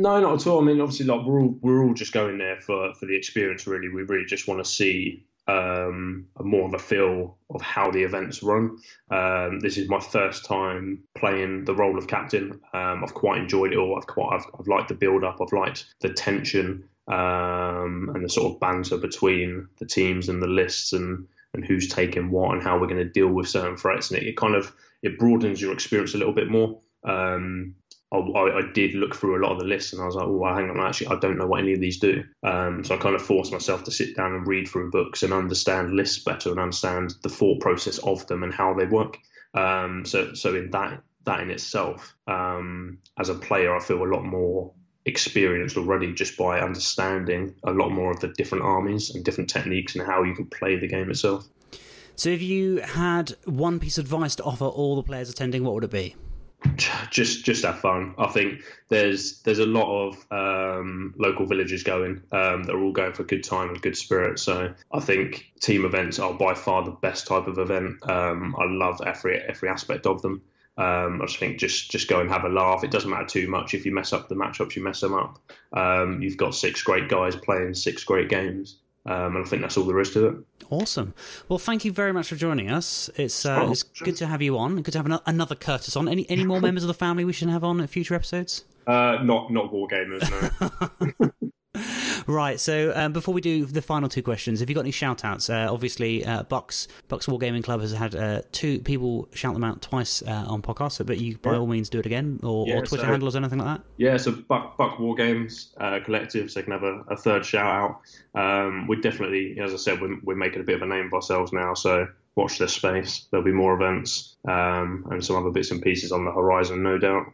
No, 0.00 0.18
not 0.18 0.40
at 0.40 0.46
all. 0.46 0.62
I 0.62 0.64
mean, 0.64 0.80
obviously, 0.80 1.04
like 1.04 1.26
we're 1.26 1.42
all 1.42 1.58
we're 1.60 1.84
all 1.84 1.92
just 1.92 2.14
going 2.14 2.38
there 2.38 2.58
for 2.58 2.94
for 2.94 3.04
the 3.04 3.14
experience. 3.14 3.66
Really, 3.66 3.90
we 3.90 4.02
really 4.04 4.24
just 4.24 4.48
want 4.48 4.64
to 4.64 4.70
see 4.70 5.26
um, 5.46 6.26
more 6.40 6.66
of 6.66 6.72
a 6.72 6.78
feel 6.78 7.36
of 7.50 7.60
how 7.60 7.90
the 7.90 8.02
events 8.02 8.42
run. 8.42 8.78
Um, 9.10 9.60
this 9.60 9.76
is 9.76 9.90
my 9.90 10.00
first 10.00 10.46
time 10.46 11.02
playing 11.14 11.66
the 11.66 11.74
role 11.74 11.98
of 11.98 12.06
captain. 12.06 12.62
Um, 12.72 13.04
I've 13.04 13.12
quite 13.12 13.42
enjoyed 13.42 13.74
it 13.74 13.76
all. 13.76 13.98
I've 13.98 14.06
quite 14.06 14.36
I've, 14.36 14.46
I've 14.58 14.68
liked 14.68 14.88
the 14.88 14.94
build 14.94 15.22
up. 15.22 15.38
I've 15.38 15.52
liked 15.52 15.84
the 16.00 16.14
tension 16.14 16.88
um, 17.06 18.10
and 18.14 18.24
the 18.24 18.30
sort 18.30 18.54
of 18.54 18.58
banter 18.58 18.96
between 18.96 19.68
the 19.80 19.86
teams 19.86 20.30
and 20.30 20.42
the 20.42 20.46
lists 20.46 20.94
and 20.94 21.28
and 21.52 21.62
who's 21.62 21.88
taking 21.88 22.30
what 22.30 22.54
and 22.54 22.62
how 22.62 22.78
we're 22.78 22.86
going 22.86 23.04
to 23.04 23.04
deal 23.04 23.28
with 23.28 23.48
certain 23.48 23.76
threats. 23.76 24.10
And 24.10 24.22
it, 24.22 24.28
it 24.28 24.36
kind 24.38 24.54
of 24.54 24.72
it 25.02 25.18
broadens 25.18 25.60
your 25.60 25.74
experience 25.74 26.14
a 26.14 26.18
little 26.18 26.32
bit 26.32 26.48
more. 26.48 26.80
Um, 27.04 27.74
I, 28.12 28.18
I, 28.18 28.62
did 28.74 28.94
look 28.94 29.14
through 29.14 29.38
a 29.38 29.42
lot 29.42 29.52
of 29.52 29.60
the 29.60 29.64
lists 29.64 29.92
and 29.92 30.02
I 30.02 30.06
was 30.06 30.16
like, 30.16 30.26
oh, 30.26 30.44
hang 30.54 30.68
on, 30.68 30.80
actually, 30.80 31.08
I 31.08 31.18
don't 31.20 31.38
know 31.38 31.46
what 31.46 31.60
any 31.60 31.74
of 31.74 31.80
these 31.80 31.98
do. 31.98 32.24
Um, 32.42 32.82
so 32.82 32.96
I 32.96 32.98
kind 32.98 33.14
of 33.14 33.22
forced 33.22 33.52
myself 33.52 33.84
to 33.84 33.92
sit 33.92 34.16
down 34.16 34.34
and 34.34 34.46
read 34.46 34.66
through 34.66 34.90
books 34.90 35.22
and 35.22 35.32
understand 35.32 35.92
lists 35.92 36.24
better 36.24 36.50
and 36.50 36.58
understand 36.58 37.14
the 37.22 37.28
thought 37.28 37.60
process 37.60 37.98
of 37.98 38.26
them 38.26 38.42
and 38.42 38.52
how 38.52 38.74
they 38.74 38.86
work. 38.86 39.18
Um, 39.54 40.04
so, 40.04 40.34
so 40.34 40.54
in 40.54 40.70
that 40.72 41.02
that 41.24 41.40
in 41.40 41.50
itself, 41.50 42.16
um, 42.26 42.98
as 43.18 43.28
a 43.28 43.34
player, 43.34 43.76
I 43.76 43.80
feel 43.80 44.02
a 44.02 44.04
lot 44.04 44.24
more 44.24 44.72
experienced 45.04 45.76
already 45.76 46.12
just 46.12 46.36
by 46.36 46.60
understanding 46.60 47.54
a 47.64 47.72
lot 47.72 47.90
more 47.90 48.10
of 48.10 48.20
the 48.20 48.28
different 48.28 48.64
armies 48.64 49.14
and 49.14 49.24
different 49.24 49.50
techniques 49.50 49.94
and 49.94 50.06
how 50.06 50.22
you 50.22 50.34
can 50.34 50.46
play 50.46 50.76
the 50.76 50.88
game 50.88 51.10
itself. 51.10 51.46
So, 52.16 52.30
if 52.30 52.42
you 52.42 52.78
had 52.78 53.34
one 53.44 53.78
piece 53.80 53.98
of 53.98 54.06
advice 54.06 54.34
to 54.36 54.44
offer 54.44 54.64
all 54.64 54.96
the 54.96 55.02
players 55.02 55.30
attending, 55.30 55.64
what 55.64 55.74
would 55.74 55.84
it 55.84 55.90
be? 55.90 56.16
Just 57.10 57.44
just 57.44 57.64
have 57.64 57.80
fun. 57.80 58.14
I 58.18 58.28
think 58.28 58.62
there's 58.88 59.40
there's 59.42 59.58
a 59.58 59.66
lot 59.66 60.08
of 60.08 60.26
um, 60.30 61.14
local 61.18 61.46
villages 61.46 61.82
going 61.82 62.22
um, 62.32 62.64
that 62.64 62.74
are 62.74 62.80
all 62.82 62.92
going 62.92 63.12
for 63.12 63.22
a 63.22 63.26
good 63.26 63.44
time 63.44 63.70
and 63.70 63.82
good 63.82 63.96
spirit. 63.96 64.38
So 64.38 64.74
I 64.92 65.00
think 65.00 65.52
team 65.60 65.84
events 65.84 66.18
are 66.18 66.32
by 66.32 66.54
far 66.54 66.84
the 66.84 66.90
best 66.90 67.26
type 67.26 67.46
of 67.46 67.58
event. 67.58 68.08
Um, 68.08 68.56
I 68.58 68.64
love 68.66 69.00
every 69.04 69.38
every 69.38 69.68
aspect 69.68 70.06
of 70.06 70.22
them. 70.22 70.42
Um, 70.78 71.20
I 71.20 71.26
just 71.26 71.38
think 71.38 71.58
just 71.58 71.90
just 71.90 72.08
go 72.08 72.20
and 72.20 72.30
have 72.30 72.44
a 72.44 72.48
laugh. 72.48 72.84
It 72.84 72.90
doesn't 72.90 73.10
matter 73.10 73.26
too 73.26 73.48
much 73.48 73.74
if 73.74 73.84
you 73.84 73.92
mess 73.92 74.12
up 74.12 74.28
the 74.28 74.34
matchups, 74.34 74.76
you 74.76 74.82
mess 74.82 75.00
them 75.00 75.14
up. 75.14 75.38
Um, 75.72 76.22
you've 76.22 76.36
got 76.36 76.54
six 76.54 76.82
great 76.82 77.08
guys 77.08 77.36
playing 77.36 77.74
six 77.74 78.04
great 78.04 78.28
games. 78.28 78.76
Um, 79.06 79.36
and 79.36 79.46
I 79.46 79.48
think 79.48 79.62
that's 79.62 79.76
all 79.76 79.84
there 79.84 80.00
is 80.00 80.12
to 80.12 80.26
it. 80.26 80.34
Awesome. 80.68 81.14
Well, 81.48 81.58
thank 81.58 81.84
you 81.84 81.92
very 81.92 82.12
much 82.12 82.28
for 82.28 82.36
joining 82.36 82.70
us. 82.70 83.08
It's 83.16 83.46
uh, 83.46 83.62
oh, 83.62 83.70
it's 83.72 83.84
sure. 83.92 84.04
good 84.04 84.16
to 84.16 84.26
have 84.26 84.42
you 84.42 84.58
on. 84.58 84.82
Good 84.82 84.92
to 84.92 85.02
have 85.02 85.20
another 85.26 85.54
Curtis 85.54 85.96
on. 85.96 86.08
Any 86.08 86.28
any 86.28 86.44
more 86.44 86.60
members 86.68 86.84
of 86.84 86.88
the 86.88 86.94
family 86.94 87.24
we 87.24 87.32
should 87.32 87.48
have 87.48 87.64
on 87.64 87.80
at 87.80 87.88
future 87.88 88.14
episodes? 88.14 88.64
Uh, 88.86 89.18
not 89.22 89.50
not 89.50 89.72
war 89.72 89.88
gamers, 89.88 90.22
no. 91.10 91.30
right. 92.26 92.58
So 92.58 92.92
um, 92.94 93.12
before 93.12 93.34
we 93.34 93.40
do 93.40 93.64
the 93.64 93.82
final 93.82 94.08
two 94.08 94.22
questions, 94.22 94.60
have 94.60 94.68
you 94.68 94.74
got 94.74 94.82
any 94.82 94.90
shout 94.90 95.24
outs? 95.24 95.50
Uh, 95.50 95.68
obviously, 95.70 96.24
uh, 96.24 96.42
Bucks 96.44 96.88
Bucks 97.08 97.26
Wargaming 97.26 97.62
Club 97.62 97.80
has 97.80 97.92
had 97.92 98.14
uh, 98.14 98.42
two 98.52 98.80
people 98.80 99.28
shout 99.34 99.54
them 99.54 99.64
out 99.64 99.82
twice 99.82 100.22
uh, 100.22 100.44
on 100.46 100.62
podcasts, 100.62 101.04
but 101.04 101.18
you 101.18 101.38
by 101.38 101.52
yeah. 101.52 101.58
all 101.58 101.66
means 101.66 101.88
do 101.88 101.98
it 101.98 102.06
again, 102.06 102.40
or, 102.42 102.66
yeah, 102.66 102.74
or 102.74 102.84
Twitter 102.84 103.04
so, 103.04 103.10
handles, 103.10 103.36
anything 103.36 103.58
like 103.58 103.78
that. 103.78 103.86
Yeah. 103.96 104.16
So 104.16 104.32
Buck 104.32 104.76
Buck 104.76 104.98
Wargames 104.98 105.70
uh, 105.78 106.00
Collective, 106.04 106.50
so 106.50 106.60
they 106.60 106.64
can 106.64 106.72
have 106.72 106.82
a, 106.82 107.02
a 107.08 107.16
third 107.16 107.44
shout 107.44 108.00
out. 108.34 108.40
Um, 108.40 108.86
we 108.86 109.00
definitely, 109.00 109.58
as 109.60 109.72
I 109.72 109.76
said, 109.76 110.00
we're, 110.00 110.18
we're 110.22 110.36
making 110.36 110.60
a 110.60 110.64
bit 110.64 110.76
of 110.76 110.82
a 110.82 110.86
name 110.86 111.06
of 111.06 111.14
ourselves 111.14 111.52
now, 111.52 111.74
so 111.74 112.08
watch 112.36 112.58
this 112.58 112.74
space. 112.74 113.26
There'll 113.30 113.44
be 113.44 113.52
more 113.52 113.74
events 113.74 114.36
um, 114.46 115.06
and 115.10 115.24
some 115.24 115.36
other 115.36 115.50
bits 115.50 115.70
and 115.70 115.82
pieces 115.82 116.12
on 116.12 116.24
the 116.24 116.32
horizon, 116.32 116.82
no 116.82 116.98
doubt. 116.98 117.26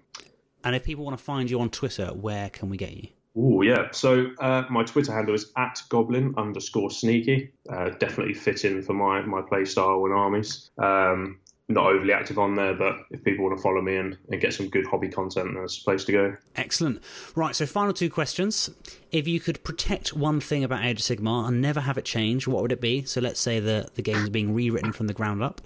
And 0.64 0.74
if 0.74 0.82
people 0.82 1.04
want 1.04 1.16
to 1.16 1.22
find 1.22 1.48
you 1.48 1.60
on 1.60 1.70
Twitter, 1.70 2.08
where 2.08 2.50
can 2.50 2.68
we 2.70 2.76
get 2.76 2.92
you? 2.92 3.08
Oh 3.36 3.62
yeah. 3.62 3.88
So 3.92 4.30
uh, 4.40 4.64
my 4.70 4.84
Twitter 4.84 5.12
handle 5.12 5.34
is 5.34 5.52
at 5.56 5.82
goblin 5.88 6.34
underscore 6.36 6.90
sneaky. 6.90 7.52
Uh, 7.68 7.90
definitely 7.90 8.34
fit 8.34 8.64
in 8.64 8.82
for 8.82 8.94
my 8.94 9.20
my 9.22 9.42
play 9.42 9.64
style 9.64 10.04
and 10.04 10.14
armies. 10.14 10.70
Um, 10.78 11.40
not 11.68 11.86
overly 11.86 12.12
active 12.12 12.38
on 12.38 12.54
there, 12.54 12.74
but 12.74 12.96
if 13.10 13.24
people 13.24 13.44
want 13.44 13.56
to 13.56 13.62
follow 13.62 13.82
me 13.82 13.96
and, 13.96 14.16
and 14.30 14.40
get 14.40 14.54
some 14.54 14.68
good 14.68 14.86
hobby 14.86 15.08
content, 15.08 15.50
there's 15.54 15.80
a 15.80 15.84
place 15.84 16.04
to 16.04 16.12
go. 16.12 16.36
Excellent. 16.54 17.02
Right, 17.34 17.56
so 17.56 17.66
final 17.66 17.92
two 17.92 18.08
questions. 18.08 18.70
If 19.10 19.26
you 19.26 19.40
could 19.40 19.64
protect 19.64 20.14
one 20.14 20.38
thing 20.38 20.62
about 20.62 20.84
Age 20.84 21.00
of 21.00 21.18
Sigmar 21.18 21.48
and 21.48 21.60
never 21.60 21.80
have 21.80 21.98
it 21.98 22.04
change, 22.04 22.46
what 22.46 22.62
would 22.62 22.70
it 22.70 22.80
be? 22.80 23.02
So 23.02 23.20
let's 23.20 23.40
say 23.40 23.58
the, 23.58 23.88
the 23.94 24.02
game 24.02 24.18
is 24.18 24.30
being 24.30 24.54
rewritten 24.54 24.92
from 24.92 25.08
the 25.08 25.12
ground 25.12 25.42
up. 25.42 25.60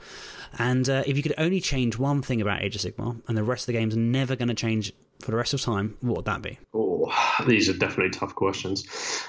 And 0.59 0.89
uh, 0.89 1.03
if 1.07 1.19
you 1.19 1.23
could 1.23 1.35
only 1.37 1.61
change 1.61 1.99
one 1.99 2.23
thing 2.23 2.41
about 2.41 2.63
Age 2.63 2.77
of 2.77 2.81
Sigmar 2.81 3.21
and 3.29 3.37
the 3.37 3.45
rest 3.45 3.65
of 3.65 3.67
the 3.67 3.79
game's 3.79 3.97
never 3.97 4.37
going 4.37 4.49
to 4.49 4.55
change 4.55 4.95
for 5.21 5.31
the 5.31 5.37
rest 5.37 5.55
of 5.55 5.61
time, 5.61 5.97
what 6.01 6.17
would 6.17 6.25
that 6.27 6.43
be? 6.43 6.59
Oh, 6.75 7.13
these 7.47 7.69
are 7.69 7.77
definitely 7.77 8.11
tough 8.11 8.35
questions. 8.35 8.85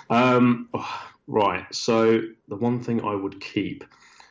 Um, 0.09 0.69
oh, 0.73 1.01
right, 1.27 1.65
so 1.73 2.21
the 2.47 2.55
one 2.55 2.81
thing 2.81 3.03
I 3.03 3.15
would 3.15 3.39
keep, 3.39 3.83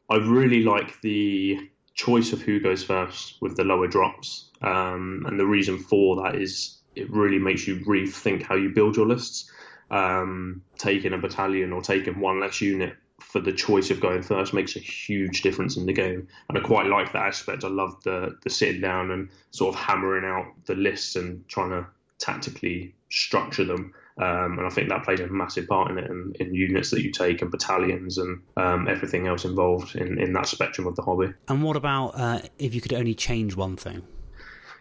I 0.08 0.16
really 0.16 0.62
like 0.62 1.00
the 1.00 1.70
choice 1.94 2.32
of 2.32 2.40
who 2.40 2.60
goes 2.60 2.82
first 2.82 3.36
with 3.40 3.56
the 3.56 3.64
lower 3.64 3.88
drops, 3.88 4.50
um, 4.62 5.24
and 5.26 5.38
the 5.38 5.46
reason 5.46 5.78
for 5.78 6.22
that 6.22 6.36
is 6.36 6.78
it 6.96 7.10
really 7.10 7.38
makes 7.38 7.66
you 7.66 7.76
rethink 7.80 8.42
how 8.42 8.56
you 8.56 8.70
build 8.70 8.96
your 8.96 9.06
lists. 9.06 9.50
Um, 9.92 10.62
taking 10.78 11.12
a 11.14 11.18
battalion 11.18 11.72
or 11.72 11.82
taking 11.82 12.20
one 12.20 12.38
less 12.38 12.60
unit 12.60 12.94
for 13.20 13.40
the 13.40 13.52
choice 13.52 13.90
of 13.90 14.00
going 14.00 14.22
first 14.22 14.52
makes 14.52 14.76
a 14.76 14.80
huge 14.80 15.42
difference 15.42 15.76
in 15.76 15.86
the 15.86 15.92
game. 15.92 16.26
And 16.48 16.58
I 16.58 16.60
quite 16.60 16.86
like 16.86 17.12
that 17.12 17.26
aspect. 17.26 17.64
I 17.64 17.68
love 17.68 18.02
the 18.02 18.36
the 18.42 18.50
sitting 18.50 18.80
down 18.80 19.10
and 19.10 19.28
sort 19.50 19.74
of 19.74 19.80
hammering 19.80 20.24
out 20.24 20.52
the 20.66 20.74
lists 20.74 21.16
and 21.16 21.46
trying 21.48 21.70
to 21.70 21.86
tactically 22.18 22.94
structure 23.10 23.64
them. 23.64 23.92
Um, 24.18 24.58
and 24.58 24.66
I 24.66 24.70
think 24.70 24.88
that 24.90 25.04
plays 25.04 25.20
a 25.20 25.26
massive 25.28 25.66
part 25.66 25.90
in 25.90 25.98
it, 25.98 26.10
and 26.10 26.36
in 26.36 26.54
units 26.54 26.90
that 26.90 27.02
you 27.02 27.10
take, 27.10 27.40
and 27.40 27.50
battalions, 27.50 28.18
and 28.18 28.42
um, 28.56 28.86
everything 28.86 29.26
else 29.26 29.44
involved 29.46 29.96
in, 29.96 30.20
in 30.20 30.34
that 30.34 30.46
spectrum 30.46 30.86
of 30.86 30.94
the 30.94 31.02
hobby. 31.02 31.32
And 31.48 31.62
what 31.62 31.76
about 31.76 32.08
uh, 32.18 32.40
if 32.58 32.74
you 32.74 32.82
could 32.82 32.92
only 32.92 33.14
change 33.14 33.56
one 33.56 33.76
thing? 33.76 34.02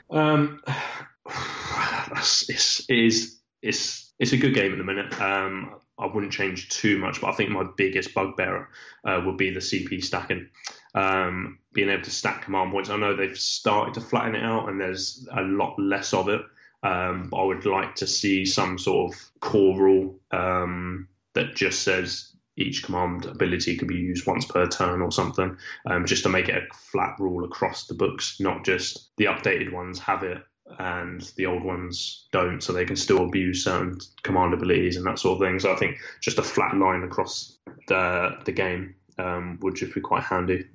Um, 0.10 0.62
it's, 2.12 2.84
it 2.90 2.98
is, 2.98 3.40
it's, 3.62 4.12
it's 4.20 4.34
a 4.34 4.38
good 4.38 4.54
game 4.54 4.74
at 4.74 4.78
the 4.78 4.84
minute. 4.84 5.20
Um, 5.22 5.80
I 6.00 6.08
wouldn't 6.08 6.32
change 6.32 6.70
too 6.70 6.98
much, 6.98 7.22
but 7.22 7.28
I 7.28 7.34
think 7.34 7.50
my 7.50 7.66
biggest 7.76 8.14
bugbear 8.14 8.70
uh, 9.04 9.22
would 9.26 9.38
be 9.38 9.52
the 9.52 9.60
CP 9.60 10.04
stacking. 10.04 10.50
Um, 10.96 11.60
being 11.74 11.90
able 11.90 12.04
to 12.04 12.12
stack 12.12 12.44
command 12.44 12.72
points. 12.72 12.90
I 12.90 12.98
know 12.98 13.16
they've 13.16 13.38
started 13.38 13.94
to 13.96 14.02
flatten 14.02 14.36
it 14.36 14.44
out, 14.44 14.70
and 14.70 14.80
there's 14.80 15.28
a 15.32 15.42
lot 15.42 15.78
less 15.78 16.14
of 16.14 16.30
it. 16.30 16.42
Um, 16.82 17.32
I 17.36 17.44
would 17.44 17.66
like 17.66 17.96
to 17.96 18.08
see 18.08 18.46
some 18.46 18.80
sort 18.80 19.14
of 19.14 19.20
core 19.42 19.78
rule 19.78 20.20
um, 20.32 21.08
that 21.34 21.56
just 21.56 21.84
says 21.84 22.34
each 22.56 22.84
command 22.84 23.26
ability 23.26 23.78
can 23.78 23.88
be 23.88 23.96
used 23.96 24.26
once 24.26 24.46
per 24.46 24.68
turn 24.68 25.02
or 25.02 25.12
something, 25.12 25.58
um, 25.86 26.06
just 26.06 26.24
to 26.24 26.30
make 26.30 26.50
it 26.50 26.64
a 26.64 26.74
flat 26.74 27.16
rule 27.20 27.46
across 27.46 27.88
the 27.88 27.94
books, 27.94 28.40
not 28.40 28.66
just 28.66 29.10
the 29.18 29.26
updated 29.26 29.72
ones 29.72 30.00
have 30.00 30.24
it 30.24 30.42
and 30.78 31.22
the 31.36 31.46
old 31.46 31.64
ones 31.64 32.28
don't, 32.32 32.62
so 32.62 32.72
they 32.72 32.86
can 32.86 32.96
still 32.96 33.26
abuse 33.26 33.64
certain 33.64 34.00
command 34.24 34.54
abilities 34.54 34.98
and 34.98 35.06
that 35.06 35.20
sort 35.20 35.42
of 35.42 35.48
thing. 35.48 35.60
So 35.60 35.74
I 35.74 35.76
think 35.76 35.98
just 36.22 36.38
a 36.38 36.44
flat 36.44 36.76
line 36.76 37.04
across 37.04 37.58
the 37.88 38.38
the 38.46 38.52
game 38.52 38.96
um, 39.18 39.60
would 39.62 39.76
just 39.76 39.94
be 39.94 40.02
quite 40.02 40.24
handy. 40.24 40.66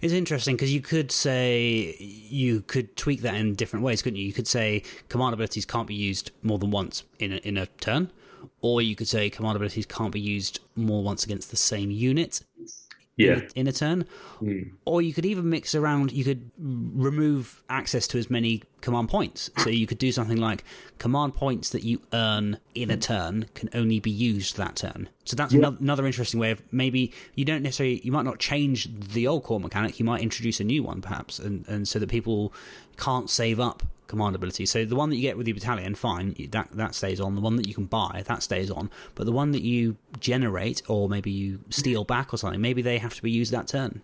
It's 0.00 0.12
interesting 0.12 0.56
because 0.56 0.72
you 0.72 0.80
could 0.80 1.12
say 1.12 1.96
you 1.98 2.62
could 2.62 2.96
tweak 2.96 3.22
that 3.22 3.34
in 3.34 3.54
different 3.54 3.84
ways, 3.84 4.02
couldn't 4.02 4.18
you? 4.18 4.24
You 4.24 4.32
could 4.32 4.48
say 4.48 4.82
command 5.08 5.34
abilities 5.34 5.66
can't 5.66 5.86
be 5.86 5.94
used 5.94 6.30
more 6.42 6.58
than 6.58 6.70
once 6.70 7.04
in 7.18 7.32
a, 7.32 7.36
in 7.36 7.56
a 7.56 7.66
turn, 7.66 8.10
or 8.60 8.80
you 8.80 8.96
could 8.96 9.08
say 9.08 9.28
command 9.28 9.56
abilities 9.56 9.86
can't 9.86 10.12
be 10.12 10.20
used 10.20 10.60
more 10.76 11.02
once 11.02 11.24
against 11.24 11.50
the 11.50 11.56
same 11.56 11.90
unit 11.90 12.40
yeah. 13.20 13.32
in, 13.32 13.38
a, 13.38 13.60
in 13.60 13.66
a 13.66 13.72
turn. 13.72 14.04
Mm. 14.42 14.72
Or 14.84 15.02
you 15.02 15.12
could 15.12 15.26
even 15.26 15.48
mix 15.48 15.74
around, 15.74 16.12
you 16.12 16.24
could 16.24 16.50
remove 16.58 17.62
access 17.68 18.06
to 18.08 18.18
as 18.18 18.30
many 18.30 18.62
command 18.80 19.08
points. 19.08 19.50
So 19.58 19.70
you 19.70 19.86
could 19.86 19.98
do 19.98 20.12
something 20.12 20.38
like 20.38 20.64
command 20.98 21.34
points 21.34 21.70
that 21.70 21.84
you 21.84 22.00
earn 22.12 22.58
in 22.74 22.90
a 22.90 22.96
turn 22.96 23.46
can 23.54 23.68
only 23.74 24.00
be 24.00 24.10
used 24.10 24.56
that 24.56 24.76
turn. 24.76 25.08
So 25.24 25.36
that's 25.36 25.52
yeah. 25.52 25.70
another 25.80 26.06
interesting 26.06 26.40
way 26.40 26.50
of 26.50 26.62
maybe 26.72 27.12
you 27.34 27.44
don't 27.44 27.62
necessarily, 27.62 28.00
you 28.02 28.12
might 28.12 28.24
not 28.24 28.38
change 28.38 28.88
the 28.98 29.26
old 29.26 29.44
core 29.44 29.60
mechanic, 29.60 29.98
you 29.98 30.04
might 30.04 30.22
introduce 30.22 30.60
a 30.60 30.64
new 30.64 30.82
one 30.82 31.00
perhaps, 31.00 31.38
and, 31.38 31.66
and 31.68 31.86
so 31.86 31.98
that 31.98 32.08
people 32.08 32.52
can't 32.96 33.30
save 33.30 33.60
up 33.60 33.82
command 34.10 34.34
ability. 34.34 34.66
So 34.66 34.84
the 34.84 34.96
one 34.96 35.10
that 35.10 35.16
you 35.16 35.22
get 35.22 35.38
with 35.38 35.48
your 35.48 35.54
battalion, 35.54 35.94
fine, 35.94 36.34
that 36.50 36.68
that 36.72 36.94
stays 36.94 37.20
on. 37.20 37.34
The 37.34 37.40
one 37.40 37.56
that 37.56 37.66
you 37.66 37.74
can 37.74 37.86
buy, 37.86 38.22
that 38.26 38.42
stays 38.42 38.70
on. 38.70 38.90
But 39.14 39.24
the 39.24 39.32
one 39.32 39.52
that 39.52 39.62
you 39.62 39.96
generate, 40.18 40.82
or 40.88 41.08
maybe 41.08 41.30
you 41.30 41.60
steal 41.70 42.04
back 42.04 42.34
or 42.34 42.36
something, 42.36 42.60
maybe 42.60 42.82
they 42.82 42.98
have 42.98 43.14
to 43.14 43.22
be 43.22 43.30
used 43.30 43.52
that 43.52 43.68
turn. 43.68 44.02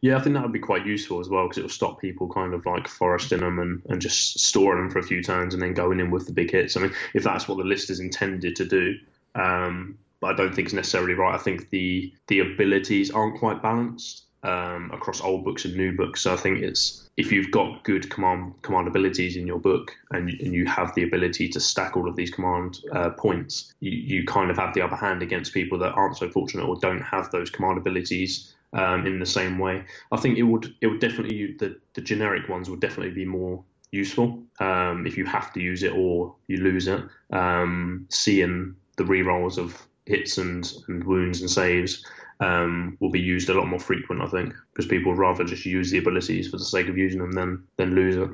Yeah, 0.00 0.16
I 0.16 0.20
think 0.20 0.34
that 0.34 0.42
would 0.42 0.52
be 0.52 0.58
quite 0.58 0.84
useful 0.84 1.20
as 1.20 1.28
well 1.28 1.44
because 1.44 1.58
it 1.58 1.62
will 1.62 1.70
stop 1.70 2.00
people 2.00 2.28
kind 2.28 2.52
of 2.52 2.66
like 2.66 2.88
foresting 2.88 3.40
them 3.40 3.58
and, 3.58 3.82
and 3.88 4.02
just 4.02 4.40
storing 4.40 4.82
them 4.82 4.90
for 4.90 4.98
a 4.98 5.02
few 5.02 5.22
turns 5.22 5.54
and 5.54 5.62
then 5.62 5.72
going 5.72 6.00
in 6.00 6.10
with 6.10 6.26
the 6.26 6.32
big 6.32 6.50
hits. 6.50 6.76
I 6.76 6.80
mean, 6.80 6.92
if 7.14 7.22
that's 7.22 7.48
what 7.48 7.58
the 7.58 7.64
list 7.64 7.88
is 7.88 8.00
intended 8.00 8.56
to 8.56 8.66
do, 8.66 8.96
um, 9.34 9.98
I 10.22 10.34
don't 10.34 10.54
think 10.54 10.66
it's 10.66 10.74
necessarily 10.74 11.14
right. 11.14 11.34
I 11.34 11.38
think 11.38 11.70
the 11.70 12.12
the 12.28 12.40
abilities 12.40 13.10
aren't 13.10 13.38
quite 13.38 13.62
balanced 13.62 14.24
um, 14.42 14.90
across 14.92 15.20
old 15.20 15.44
books 15.44 15.64
and 15.64 15.76
new 15.76 15.96
books. 15.96 16.22
So 16.22 16.32
I 16.32 16.36
think 16.36 16.60
it's 16.60 17.08
if 17.16 17.30
you've 17.30 17.50
got 17.50 17.84
good 17.84 18.10
command 18.10 18.54
command 18.62 18.88
abilities 18.88 19.36
in 19.36 19.46
your 19.46 19.58
book 19.58 19.92
and, 20.10 20.28
and 20.28 20.52
you 20.52 20.66
have 20.66 20.94
the 20.94 21.04
ability 21.04 21.48
to 21.50 21.60
stack 21.60 21.96
all 21.96 22.08
of 22.08 22.16
these 22.16 22.30
command 22.30 22.80
uh, 22.92 23.10
points, 23.10 23.72
you, 23.80 23.90
you 23.90 24.26
kind 24.26 24.50
of 24.50 24.56
have 24.56 24.74
the 24.74 24.82
upper 24.82 24.96
hand 24.96 25.22
against 25.22 25.54
people 25.54 25.78
that 25.78 25.92
aren't 25.92 26.16
so 26.16 26.28
fortunate 26.28 26.64
or 26.64 26.76
don't 26.76 27.02
have 27.02 27.30
those 27.30 27.50
command 27.50 27.78
abilities 27.78 28.54
um, 28.72 29.06
in 29.06 29.18
the 29.18 29.26
same 29.26 29.58
way. 29.58 29.84
I 30.10 30.16
think 30.16 30.38
it 30.38 30.42
would 30.42 30.74
it 30.80 30.86
would 30.88 31.00
definitely 31.00 31.54
the 31.58 31.78
the 31.94 32.00
generic 32.00 32.48
ones 32.48 32.68
would 32.68 32.80
definitely 32.80 33.14
be 33.14 33.24
more 33.24 33.62
useful 33.92 34.42
um, 34.58 35.06
if 35.06 35.18
you 35.18 35.26
have 35.26 35.52
to 35.52 35.60
use 35.60 35.82
it 35.82 35.92
or 35.92 36.34
you 36.46 36.58
lose 36.58 36.88
it. 36.88 37.00
Um, 37.30 38.06
seeing 38.10 38.74
the 38.96 39.04
rerolls 39.04 39.58
of 39.58 39.86
hits 40.06 40.38
and, 40.38 40.70
and 40.88 41.04
wounds 41.04 41.40
and 41.40 41.50
saves 41.50 42.04
um, 42.42 42.96
will 43.00 43.10
be 43.10 43.20
used 43.20 43.48
a 43.48 43.54
lot 43.54 43.68
more 43.68 43.78
frequent, 43.78 44.20
I 44.20 44.26
think, 44.26 44.52
because 44.72 44.86
people 44.86 45.12
would 45.12 45.18
rather 45.18 45.44
just 45.44 45.64
use 45.64 45.90
the 45.90 45.98
abilities 45.98 46.48
for 46.48 46.56
the 46.56 46.64
sake 46.64 46.88
of 46.88 46.98
using 46.98 47.20
them 47.20 47.32
than 47.32 47.64
than 47.76 47.94
lose 47.94 48.16
it. 48.16 48.30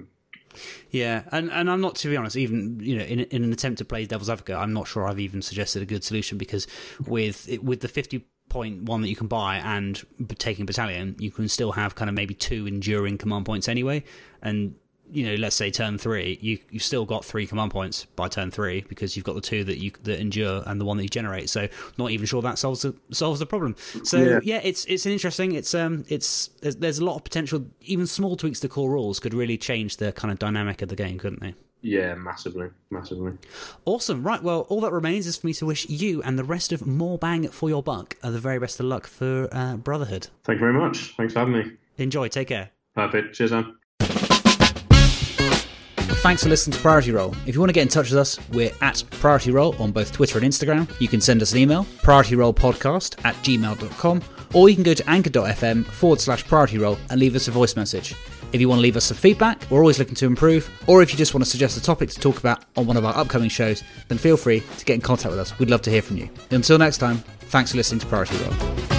Yeah, 0.90 1.24
and 1.30 1.50
and 1.52 1.70
I'm 1.70 1.82
not 1.82 1.94
to 1.96 2.08
be 2.08 2.16
honest, 2.16 2.36
even 2.36 2.80
you 2.80 2.96
know, 2.96 3.04
in 3.04 3.20
in 3.20 3.44
an 3.44 3.52
attempt 3.52 3.78
to 3.78 3.84
play 3.84 4.06
devil's 4.06 4.30
advocate, 4.30 4.56
I'm 4.56 4.72
not 4.72 4.88
sure 4.88 5.06
I've 5.06 5.20
even 5.20 5.42
suggested 5.42 5.82
a 5.82 5.86
good 5.86 6.02
solution 6.02 6.38
because 6.38 6.66
with 7.06 7.48
with 7.62 7.80
the 7.80 7.88
50 7.88 8.24
point 8.48 8.84
one 8.84 9.02
that 9.02 9.10
you 9.10 9.16
can 9.16 9.26
buy 9.26 9.56
and 9.56 10.02
taking 10.38 10.64
battalion, 10.64 11.14
you 11.18 11.30
can 11.30 11.46
still 11.48 11.72
have 11.72 11.94
kind 11.94 12.08
of 12.08 12.14
maybe 12.14 12.32
two 12.32 12.66
enduring 12.66 13.18
command 13.18 13.44
points 13.44 13.68
anyway, 13.68 14.02
and 14.40 14.74
you 15.10 15.26
know, 15.26 15.34
let's 15.34 15.56
say 15.56 15.70
turn 15.70 15.98
three, 15.98 16.38
you 16.40 16.58
you've 16.70 16.82
still 16.82 17.04
got 17.04 17.24
three 17.24 17.46
command 17.46 17.70
points 17.70 18.04
by 18.16 18.28
turn 18.28 18.50
three 18.50 18.82
because 18.88 19.16
you've 19.16 19.24
got 19.24 19.34
the 19.34 19.40
two 19.40 19.64
that 19.64 19.78
you 19.78 19.92
that 20.02 20.20
endure 20.20 20.62
and 20.66 20.80
the 20.80 20.84
one 20.84 20.96
that 20.96 21.02
you 21.02 21.08
generate. 21.08 21.50
So 21.50 21.68
not 21.96 22.10
even 22.10 22.26
sure 22.26 22.42
that 22.42 22.58
solves 22.58 22.82
the 22.82 22.94
solves 23.10 23.40
the 23.40 23.46
problem. 23.46 23.76
So 24.04 24.18
yeah, 24.18 24.40
yeah 24.42 24.60
it's 24.62 24.84
it's 24.86 25.06
an 25.06 25.12
interesting. 25.12 25.52
It's 25.52 25.74
um 25.74 26.04
it's 26.08 26.48
there's, 26.60 26.76
there's 26.76 26.98
a 26.98 27.04
lot 27.04 27.16
of 27.16 27.24
potential. 27.24 27.66
Even 27.82 28.06
small 28.06 28.36
tweaks 28.36 28.60
to 28.60 28.68
core 28.68 28.90
rules 28.90 29.20
could 29.20 29.34
really 29.34 29.58
change 29.58 29.96
the 29.96 30.12
kind 30.12 30.32
of 30.32 30.38
dynamic 30.38 30.82
of 30.82 30.88
the 30.88 30.96
game, 30.96 31.18
couldn't 31.18 31.40
they? 31.40 31.54
Yeah, 31.80 32.14
massively, 32.16 32.70
massively. 32.90 33.32
Awesome. 33.84 34.24
Right. 34.24 34.42
Well, 34.42 34.66
all 34.68 34.80
that 34.80 34.92
remains 34.92 35.26
is 35.26 35.36
for 35.36 35.46
me 35.46 35.54
to 35.54 35.66
wish 35.66 35.88
you 35.88 36.22
and 36.22 36.38
the 36.38 36.44
rest 36.44 36.72
of 36.72 36.86
More 36.86 37.18
Bang 37.18 37.48
for 37.48 37.68
Your 37.68 37.82
Buck 37.82 38.16
uh, 38.22 38.30
the 38.30 38.40
very 38.40 38.58
best 38.58 38.80
of 38.80 38.86
luck 38.86 39.06
for 39.06 39.48
uh, 39.52 39.76
Brotherhood. 39.76 40.28
Thank 40.44 40.56
you 40.56 40.66
very 40.66 40.72
much. 40.72 41.14
Thanks 41.16 41.34
for 41.34 41.40
having 41.40 41.54
me. 41.54 41.72
Enjoy. 41.96 42.28
Take 42.28 42.48
care. 42.48 42.70
Perfect. 42.94 43.34
Cheers, 43.34 43.52
man. 43.52 43.77
Thanks 46.20 46.42
for 46.42 46.48
listening 46.48 46.74
to 46.76 46.80
Priority 46.80 47.12
Roll. 47.12 47.32
If 47.46 47.54
you 47.54 47.60
want 47.60 47.70
to 47.70 47.72
get 47.72 47.82
in 47.82 47.88
touch 47.88 48.10
with 48.10 48.18
us, 48.18 48.38
we're 48.50 48.72
at 48.80 49.04
Priority 49.12 49.52
Roll 49.52 49.80
on 49.80 49.92
both 49.92 50.12
Twitter 50.12 50.38
and 50.38 50.46
Instagram. 50.46 50.90
You 51.00 51.06
can 51.06 51.20
send 51.20 51.40
us 51.42 51.52
an 51.52 51.58
email, 51.58 51.84
priorityrollpodcast 52.02 53.24
at 53.24 53.36
gmail.com, 53.36 54.22
or 54.52 54.68
you 54.68 54.74
can 54.74 54.82
go 54.82 54.94
to 54.94 55.08
anchor.fm 55.08 55.86
forward 55.86 56.20
slash 56.20 56.44
priority 56.44 56.78
roll 56.78 56.98
and 57.10 57.20
leave 57.20 57.36
us 57.36 57.46
a 57.46 57.52
voice 57.52 57.76
message. 57.76 58.16
If 58.52 58.60
you 58.60 58.68
want 58.68 58.78
to 58.78 58.82
leave 58.82 58.96
us 58.96 59.04
some 59.04 59.16
feedback, 59.16 59.62
we're 59.70 59.80
always 59.80 59.98
looking 60.00 60.16
to 60.16 60.26
improve, 60.26 60.68
or 60.88 61.02
if 61.02 61.12
you 61.12 61.18
just 61.18 61.34
want 61.34 61.44
to 61.44 61.50
suggest 61.50 61.76
a 61.76 61.82
topic 61.82 62.10
to 62.10 62.18
talk 62.20 62.38
about 62.38 62.64
on 62.76 62.86
one 62.86 62.96
of 62.96 63.04
our 63.04 63.16
upcoming 63.16 63.48
shows, 63.48 63.84
then 64.08 64.18
feel 64.18 64.36
free 64.36 64.62
to 64.78 64.84
get 64.84 64.94
in 64.94 65.00
contact 65.00 65.30
with 65.30 65.38
us. 65.38 65.56
We'd 65.58 65.70
love 65.70 65.82
to 65.82 65.90
hear 65.90 66.02
from 66.02 66.16
you. 66.16 66.28
Until 66.50 66.78
next 66.78 66.98
time, 66.98 67.18
thanks 67.42 67.70
for 67.70 67.76
listening 67.76 68.00
to 68.00 68.06
Priority 68.06 68.36
Roll. 68.38 68.97